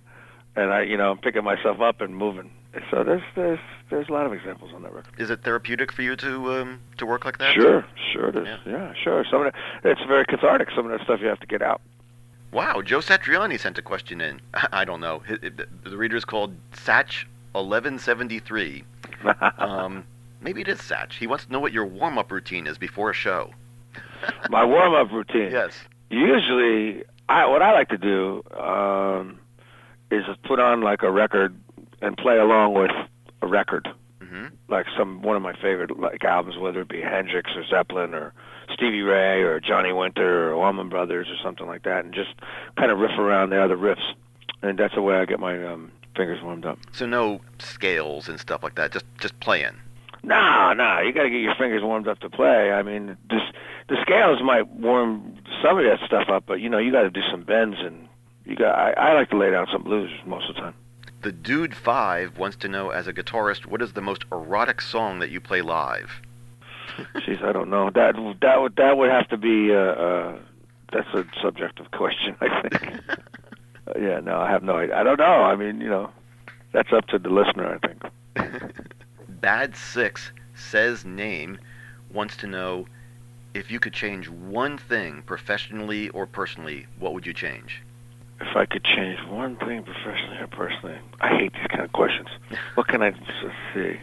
and 0.55 0.71
I 0.71 0.81
you 0.83 0.97
know 0.97 1.11
I'm 1.11 1.17
picking 1.17 1.43
myself 1.43 1.81
up 1.81 2.01
and 2.01 2.15
moving 2.15 2.51
so 2.91 3.03
there's 3.03 3.21
there's 3.35 3.59
there's 3.89 4.09
a 4.09 4.11
lot 4.11 4.25
of 4.25 4.33
examples 4.33 4.71
on 4.73 4.81
that 4.83 4.93
record 4.93 5.13
Is 5.19 5.29
it 5.29 5.41
therapeutic 5.43 5.91
for 5.91 6.01
you 6.01 6.15
to 6.17 6.51
um, 6.53 6.79
to 6.97 7.05
work 7.05 7.25
like 7.25 7.37
that? 7.39 7.53
sure 7.53 7.85
sure 8.13 8.29
it 8.29 8.35
is 8.35 8.45
Yeah. 8.47 8.57
yeah. 8.65 8.93
sure 9.03 9.23
some 9.29 9.45
of 9.45 9.53
the, 9.83 9.89
it's 9.91 10.01
very 10.07 10.25
cathartic 10.25 10.69
some 10.75 10.85
of 10.85 10.91
that 10.91 11.03
stuff 11.05 11.19
you 11.21 11.27
have 11.27 11.39
to 11.39 11.47
get 11.47 11.61
out 11.61 11.81
Wow, 12.51 12.81
Joe 12.81 12.99
Satriani 12.99 13.59
sent 13.59 13.77
a 13.77 13.81
question 13.81 14.21
in. 14.21 14.39
I 14.71 14.85
don't 14.85 15.01
know. 15.01 15.23
The 15.27 15.67
the 15.83 15.97
reader 15.97 16.15
is 16.15 16.23
called 16.23 16.55
Satch 16.71 17.25
eleven 17.53 17.99
seventy 17.99 18.39
three. 18.39 18.83
Um, 19.57 20.05
maybe 20.39 20.61
it 20.61 20.69
is 20.69 20.79
Satch. 20.79 21.13
He 21.13 21.27
wants 21.27 21.45
to 21.45 21.51
know 21.51 21.59
what 21.59 21.73
your 21.73 21.85
warm 21.85 22.17
up 22.17 22.31
routine 22.31 22.65
is 22.65 22.77
before 22.77 23.09
a 23.09 23.13
show. 23.13 23.51
my 24.49 24.63
warm 24.63 24.93
up 24.93 25.11
routine 25.11 25.51
Yes. 25.51 25.73
usually 26.09 27.03
I 27.27 27.45
what 27.47 27.61
I 27.61 27.73
like 27.73 27.89
to 27.89 27.97
do 27.97 28.41
um 28.57 29.39
is 30.11 30.23
put 30.43 30.59
on 30.61 30.79
like 30.81 31.01
a 31.03 31.11
record 31.11 31.53
and 32.05 32.17
play 32.17 32.37
along 32.37 32.73
with 32.73 32.91
a 33.41 33.47
record 33.47 33.87
hmm 34.21 34.47
like 34.69 34.85
some 34.97 35.21
one 35.21 35.35
of 35.35 35.41
my 35.41 35.53
favorite 35.53 35.99
like 35.99 36.23
albums 36.23 36.57
whether 36.57 36.81
it 36.81 36.89
be 36.89 37.01
Hendrix 37.01 37.51
or 37.55 37.63
Zeppelin 37.65 38.13
or 38.13 38.33
Stevie 38.73 39.01
Ray 39.01 39.41
or 39.43 39.59
Johnny 39.59 39.93
Winter 39.93 40.51
or 40.51 40.53
Allman 40.53 40.89
Brothers 40.89 41.27
or 41.29 41.35
something 41.43 41.67
like 41.67 41.83
that 41.83 42.05
and 42.05 42.13
just 42.13 42.31
kind 42.77 42.91
of 42.91 42.97
riff 42.99 43.17
around 43.19 43.49
the 43.49 43.61
other 43.63 43.77
riffs 43.77 44.13
and 44.61 44.79
that's 44.79 44.95
the 44.95 45.01
way 45.01 45.15
I 45.15 45.25
get 45.25 45.39
my 45.39 45.63
um 45.65 45.91
fingers 46.15 46.41
warmed 46.41 46.65
up. 46.65 46.79
So 46.93 47.05
no 47.05 47.41
scales 47.59 48.29
and 48.29 48.39
stuff 48.39 48.63
like 48.63 48.75
that. 48.75 48.91
Just 48.91 49.05
just 49.19 49.39
playing. 49.39 49.75
No, 50.23 50.73
no, 50.73 51.01
you 51.01 51.13
got 51.13 51.23
to 51.23 51.29
get 51.29 51.41
your 51.41 51.53
fingers 51.55 51.83
warmed 51.83 52.07
up 52.07 52.19
to 52.19 52.29
play. 52.29 52.71
I 52.71 52.81
mean, 52.81 53.17
this 53.29 53.41
the 53.89 53.97
scales 54.01 54.39
might 54.43 54.67
warm 54.67 55.37
some 55.61 55.77
of 55.77 55.83
that 55.85 55.99
stuff 56.05 56.29
up, 56.29 56.45
but 56.47 56.59
you 56.61 56.69
know, 56.69 56.79
you 56.79 56.91
got 56.91 57.03
to 57.03 57.11
do 57.11 57.21
some 57.29 57.43
bends 57.43 57.77
and 57.79 58.07
you 58.45 58.55
got. 58.55 58.73
I, 58.75 58.91
I 58.93 59.13
like 59.13 59.29
to 59.29 59.37
lay 59.37 59.51
down 59.51 59.67
some 59.71 59.83
blues 59.83 60.09
most 60.25 60.49
of 60.49 60.55
the 60.55 60.61
time. 60.61 60.73
The 61.25 61.31
Dude 61.31 61.75
Five 61.75 62.37
wants 62.37 62.55
to 62.57 62.67
know, 62.67 62.91
as 62.91 63.07
a 63.07 63.11
guitarist, 63.11 63.65
what 63.65 63.81
is 63.81 63.93
the 63.93 64.01
most 64.01 64.25
erotic 64.31 64.79
song 64.79 65.17
that 65.17 65.31
you 65.31 65.41
play 65.41 65.63
live? 65.63 66.21
Jeez, 67.15 67.43
I 67.43 67.51
don't 67.51 67.71
know. 67.71 67.89
That 67.89 68.13
that 68.41 68.61
would 68.61 68.75
that 68.75 68.95
would 68.95 69.09
have 69.09 69.27
to 69.29 69.37
be. 69.37 69.73
Uh, 69.73 69.75
uh, 69.75 70.37
that's 70.93 71.07
a 71.15 71.25
subjective 71.41 71.89
question, 71.97 72.35
I 72.41 72.69
think. 72.69 73.01
Yeah, 73.99 74.19
no, 74.19 74.39
I 74.39 74.51
have 74.51 74.61
no 74.61 74.77
idea. 74.77 74.97
I 74.97 75.03
don't 75.03 75.19
know. 75.19 75.25
I 75.25 75.55
mean, 75.55 75.81
you 75.81 75.89
know, 75.89 76.11
that's 76.73 76.91
up 76.93 77.07
to 77.07 77.17
the 77.17 77.29
listener, 77.29 77.79
I 77.83 77.87
think. 77.87 78.71
Bad 79.29 79.75
Six 79.75 80.31
says 80.55 81.05
name 81.05 81.57
wants 82.11 82.37
to 82.37 82.47
know 82.47 82.87
if 83.55 83.71
you 83.71 83.79
could 83.79 83.93
change 83.93 84.29
one 84.29 84.77
thing 84.77 85.23
professionally 85.23 86.09
or 86.09 86.27
personally, 86.27 86.85
what 86.99 87.13
would 87.13 87.25
you 87.25 87.33
change? 87.33 87.81
If 88.41 88.55
I 88.55 88.65
could 88.65 88.83
change 88.83 89.19
one 89.29 89.55
thing 89.55 89.83
professionally 89.83 90.37
or 90.39 90.47
personally, 90.47 90.97
I 91.21 91.37
hate 91.37 91.53
these 91.53 91.67
kind 91.67 91.83
of 91.83 91.93
questions. 91.93 92.27
What 92.75 92.87
can 92.87 93.01
I 93.01 93.11
see? 93.73 93.99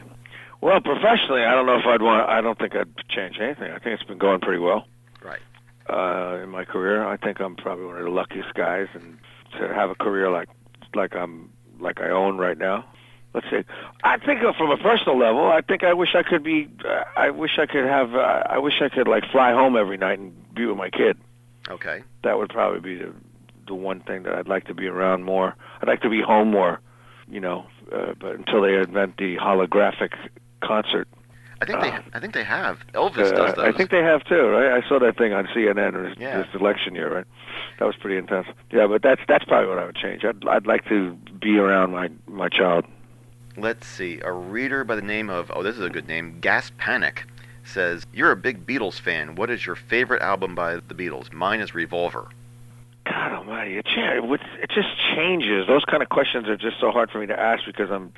Well, 0.62 0.80
professionally, 0.80 1.42
I 1.42 1.52
don't 1.54 1.66
know 1.66 1.76
if 1.76 1.86
I'd 1.86 2.00
want. 2.00 2.28
I 2.28 2.40
don't 2.40 2.58
think 2.58 2.74
I'd 2.74 2.96
change 3.08 3.38
anything. 3.40 3.70
I 3.70 3.78
think 3.78 4.00
it's 4.00 4.04
been 4.04 4.18
going 4.18 4.40
pretty 4.40 4.60
well. 4.60 4.86
Right. 5.22 5.40
Uh, 5.88 6.42
in 6.42 6.48
my 6.48 6.64
career, 6.64 7.04
I 7.04 7.16
think 7.16 7.40
I'm 7.40 7.56
probably 7.56 7.84
one 7.84 7.98
of 7.98 8.04
the 8.04 8.10
luckiest 8.10 8.54
guys, 8.54 8.86
and 8.94 9.18
to 9.58 9.74
have 9.74 9.90
a 9.90 9.94
career 9.94 10.30
like 10.30 10.48
like 10.94 11.14
I'm 11.14 11.50
like 11.80 12.00
I 12.00 12.10
own 12.10 12.38
right 12.38 12.56
now. 12.56 12.86
Let's 13.34 13.46
see. 13.50 13.64
I 14.04 14.18
think 14.18 14.40
from 14.56 14.70
a 14.70 14.76
personal 14.76 15.18
level, 15.18 15.46
I 15.50 15.62
think 15.62 15.84
I 15.84 15.94
wish 15.94 16.14
I 16.14 16.22
could 16.22 16.42
be. 16.42 16.68
Uh, 16.84 17.04
I 17.16 17.30
wish 17.30 17.58
I 17.58 17.66
could 17.66 17.84
have. 17.84 18.14
Uh, 18.14 18.42
I 18.46 18.58
wish 18.58 18.80
I 18.80 18.88
could 18.88 19.08
like 19.08 19.24
fly 19.32 19.52
home 19.52 19.76
every 19.76 19.96
night 19.96 20.18
and 20.18 20.32
be 20.54 20.66
with 20.66 20.76
my 20.76 20.90
kid. 20.90 21.18
Okay. 21.68 22.02
That 22.24 22.38
would 22.38 22.50
probably 22.50 22.80
be 22.80 23.02
the 23.02 23.14
the 23.66 23.74
one 23.74 24.00
thing 24.00 24.22
that 24.24 24.34
I'd 24.34 24.48
like 24.48 24.66
to 24.66 24.74
be 24.74 24.86
around 24.86 25.24
more. 25.24 25.54
I'd 25.80 25.88
like 25.88 26.02
to 26.02 26.08
be 26.10 26.20
home 26.20 26.50
more. 26.50 26.80
You 27.28 27.40
know, 27.40 27.66
uh, 27.92 28.12
but 28.18 28.34
until 28.36 28.62
they 28.62 28.74
invent 28.74 29.16
the 29.16 29.36
holographic 29.36 30.12
concert, 30.60 31.08
I 31.60 31.64
think 31.64 31.80
they 31.80 31.90
Uh, 31.90 32.00
I 32.12 32.20
think 32.20 32.34
they 32.34 32.44
have. 32.44 32.84
Elvis 32.92 33.32
uh, 33.32 33.32
does 33.32 33.54
those. 33.54 33.58
I 33.64 33.72
think 33.72 33.90
they 33.90 34.02
have 34.02 34.24
too, 34.24 34.48
right? 34.48 34.72
I 34.72 34.86
saw 34.88 34.98
that 34.98 35.16
thing 35.16 35.32
on 35.32 35.46
CNN 35.54 35.92
this, 36.08 36.18
Yeah. 36.18 36.38
this 36.42 36.48
election 36.54 36.94
year, 36.94 37.14
right? 37.14 37.24
That 37.78 37.86
was 37.86 37.96
pretty 37.96 38.16
intense. 38.18 38.48
Yeah, 38.70 38.86
but 38.86 39.02
that's 39.02 39.22
that's 39.28 39.44
probably 39.44 39.68
what 39.68 39.78
I 39.78 39.86
would 39.86 39.96
change. 39.96 40.24
I'd 40.24 40.46
I'd 40.46 40.66
like 40.66 40.84
to 40.88 41.12
be 41.40 41.58
around 41.58 41.92
my 41.92 42.10
my 42.26 42.48
child. 42.48 42.84
Let's 43.56 43.86
see. 43.86 44.20
A 44.24 44.32
reader 44.32 44.82
by 44.84 44.96
the 44.96 45.02
name 45.02 45.30
of 45.30 45.50
oh, 45.54 45.62
this 45.62 45.76
is 45.76 45.84
a 45.84 45.90
good 45.90 46.08
name. 46.08 46.38
Gas 46.40 46.70
Panic 46.78 47.24
says 47.64 48.04
you're 48.12 48.32
a 48.32 48.36
big 48.36 48.66
Beatles 48.66 48.98
fan. 48.98 49.36
What 49.36 49.48
is 49.48 49.64
your 49.64 49.76
favorite 49.76 50.20
album 50.22 50.54
by 50.54 50.76
the 50.76 50.94
Beatles? 50.94 51.32
Mine 51.32 51.60
is 51.60 51.74
Revolver. 51.74 52.28
God 53.12 53.32
Almighty, 53.32 53.76
it 53.78 53.86
it 53.86 54.40
it 54.62 54.70
just 54.70 54.88
changes. 55.14 55.66
Those 55.66 55.84
kind 55.84 56.02
of 56.02 56.08
questions 56.08 56.48
are 56.48 56.56
just 56.56 56.80
so 56.80 56.90
hard 56.90 57.10
for 57.10 57.18
me 57.18 57.26
to 57.26 57.38
ask 57.38 57.64
because 57.66 57.90
I'm 57.90 58.12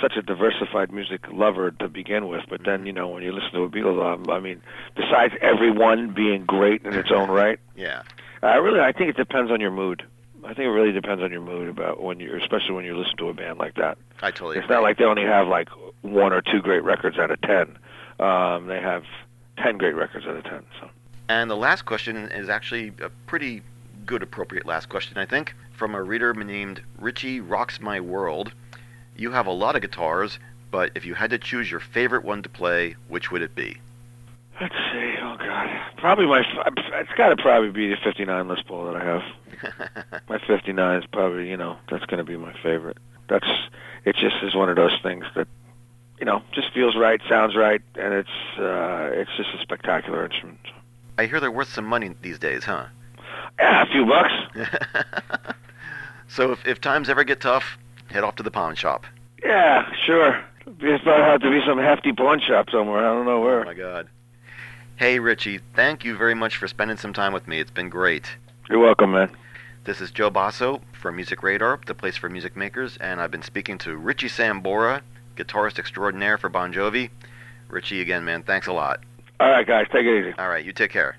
such 0.00 0.16
a 0.16 0.22
diversified 0.22 0.92
music 0.92 1.20
lover 1.32 1.70
to 1.72 1.88
begin 1.88 2.28
with. 2.28 2.42
But 2.48 2.64
then 2.64 2.86
you 2.86 2.92
know 2.92 3.08
when 3.08 3.22
you 3.22 3.32
listen 3.32 3.50
to 3.52 3.62
a 3.64 3.68
Beatles 3.68 4.02
album, 4.02 4.30
I 4.30 4.38
mean, 4.40 4.62
besides 4.94 5.34
every 5.40 5.70
one 5.70 6.12
being 6.12 6.44
great 6.44 6.84
in 6.84 6.94
its 6.94 7.10
own 7.10 7.28
right, 7.30 7.58
Yeah. 7.76 8.02
I 8.42 8.56
really 8.56 8.80
I 8.80 8.92
think 8.92 9.10
it 9.10 9.16
depends 9.16 9.50
on 9.50 9.60
your 9.60 9.70
mood. 9.72 10.04
I 10.44 10.48
think 10.54 10.66
it 10.66 10.70
really 10.70 10.92
depends 10.92 11.22
on 11.24 11.32
your 11.32 11.40
mood 11.40 11.68
about 11.68 12.00
when 12.00 12.20
you, 12.20 12.32
especially 12.36 12.74
when 12.74 12.84
you 12.84 12.96
listen 12.96 13.16
to 13.16 13.28
a 13.30 13.34
band 13.34 13.58
like 13.58 13.74
that. 13.74 13.98
I 14.22 14.30
totally. 14.30 14.58
It's 14.58 14.64
agree. 14.66 14.76
not 14.76 14.82
like 14.84 14.98
they 14.98 15.04
only 15.04 15.24
have 15.24 15.48
like 15.48 15.68
one 16.02 16.32
or 16.32 16.40
two 16.40 16.60
great 16.60 16.84
records 16.84 17.18
out 17.18 17.32
of 17.32 17.40
ten. 17.40 17.76
Um, 18.20 18.66
they 18.68 18.80
have 18.80 19.02
ten 19.58 19.76
great 19.76 19.96
records 19.96 20.24
out 20.26 20.36
of 20.36 20.44
ten. 20.44 20.62
So 20.80 20.88
And 21.28 21.50
the 21.50 21.56
last 21.56 21.84
question 21.84 22.16
is 22.16 22.48
actually 22.48 22.92
a 23.02 23.08
pretty 23.26 23.62
good, 24.06 24.22
appropriate 24.22 24.66
last 24.66 24.88
question, 24.88 25.18
I 25.18 25.26
think, 25.26 25.54
from 25.72 25.94
a 25.94 26.02
reader 26.02 26.32
named 26.32 26.82
Richie 26.98 27.40
Rocks 27.40 27.80
My 27.80 28.00
World. 28.00 28.52
You 29.16 29.32
have 29.32 29.46
a 29.46 29.52
lot 29.52 29.76
of 29.76 29.82
guitars, 29.82 30.38
but 30.70 30.92
if 30.94 31.04
you 31.04 31.14
had 31.14 31.30
to 31.30 31.38
choose 31.38 31.70
your 31.70 31.80
favorite 31.80 32.24
one 32.24 32.42
to 32.42 32.48
play, 32.48 32.96
which 33.08 33.30
would 33.30 33.42
it 33.42 33.54
be? 33.54 33.80
let's 34.60 34.74
see. 34.92 35.14
Oh 35.20 35.36
God, 35.38 35.68
probably 35.98 36.26
my. 36.26 36.42
It's 36.94 37.12
got 37.16 37.28
to 37.30 37.36
probably 37.36 37.70
be 37.70 37.88
the 37.88 37.96
'59 38.02 38.48
Les 38.48 38.62
Paul 38.62 38.92
that 38.92 38.96
I 38.96 39.04
have. 39.04 40.22
My 40.28 40.38
'59 40.46 41.02
is 41.02 41.06
probably 41.12 41.48
you 41.48 41.56
know 41.56 41.78
that's 41.90 42.04
going 42.06 42.18
to 42.18 42.24
be 42.24 42.36
my 42.36 42.52
favorite. 42.62 42.98
That's 43.28 43.46
it. 44.04 44.16
Just 44.16 44.36
is 44.42 44.54
one 44.54 44.68
of 44.68 44.76
those 44.76 44.96
things 45.02 45.24
that 45.34 45.48
you 46.18 46.26
know 46.26 46.42
just 46.52 46.72
feels 46.72 46.96
right, 46.96 47.20
sounds 47.28 47.56
right, 47.56 47.82
and 47.96 48.14
it's 48.14 48.58
uh, 48.58 49.10
it's 49.12 49.30
just 49.36 49.50
a 49.54 49.62
spectacular 49.62 50.24
instrument. 50.24 50.60
I 51.18 51.26
hear 51.26 51.40
they're 51.40 51.50
worth 51.50 51.72
some 51.72 51.86
money 51.86 52.14
these 52.20 52.38
days, 52.38 52.64
huh? 52.64 52.86
Yeah, 53.58 53.82
a 53.82 53.86
few 53.86 54.06
bucks. 54.06 54.32
so 56.28 56.52
if, 56.52 56.66
if 56.66 56.80
times 56.80 57.08
ever 57.08 57.24
get 57.24 57.40
tough, 57.40 57.78
head 58.10 58.24
off 58.24 58.36
to 58.36 58.42
the 58.42 58.50
pawn 58.50 58.74
shop. 58.74 59.04
Yeah, 59.42 59.90
sure. 60.04 60.42
It's 60.80 61.02
about 61.02 61.20
have 61.20 61.40
to 61.42 61.50
be 61.50 61.60
some 61.66 61.78
hefty 61.78 62.12
pawn 62.12 62.40
shop 62.40 62.70
somewhere. 62.70 62.98
I 62.98 63.14
don't 63.14 63.24
know 63.24 63.40
where. 63.40 63.62
Oh 63.62 63.64
my 63.64 63.74
God. 63.74 64.08
Hey 64.96 65.18
Richie, 65.18 65.60
thank 65.74 66.04
you 66.04 66.16
very 66.16 66.34
much 66.34 66.56
for 66.56 66.66
spending 66.66 66.96
some 66.96 67.12
time 67.12 67.32
with 67.32 67.46
me. 67.46 67.60
It's 67.60 67.70
been 67.70 67.88
great. 67.88 68.34
You're 68.68 68.78
welcome, 68.78 69.12
man. 69.12 69.30
This 69.84 70.00
is 70.00 70.10
Joe 70.10 70.30
Bosso 70.30 70.80
from 70.92 71.14
Music 71.16 71.42
Radar, 71.42 71.78
the 71.86 71.94
place 71.94 72.16
for 72.16 72.28
music 72.28 72.56
makers, 72.56 72.96
and 72.96 73.20
I've 73.20 73.30
been 73.30 73.42
speaking 73.42 73.78
to 73.78 73.96
Richie 73.96 74.28
Sambora, 74.28 75.02
guitarist 75.36 75.78
extraordinaire 75.78 76.38
for 76.38 76.48
Bon 76.48 76.72
Jovi. 76.72 77.10
Richie, 77.68 78.00
again, 78.00 78.24
man, 78.24 78.42
thanks 78.42 78.66
a 78.66 78.72
lot. 78.72 79.00
All 79.38 79.48
right, 79.48 79.66
guys, 79.66 79.86
take 79.92 80.06
it 80.06 80.18
easy. 80.20 80.34
All 80.38 80.48
right, 80.48 80.64
you 80.64 80.72
take 80.72 80.90
care. 80.90 81.16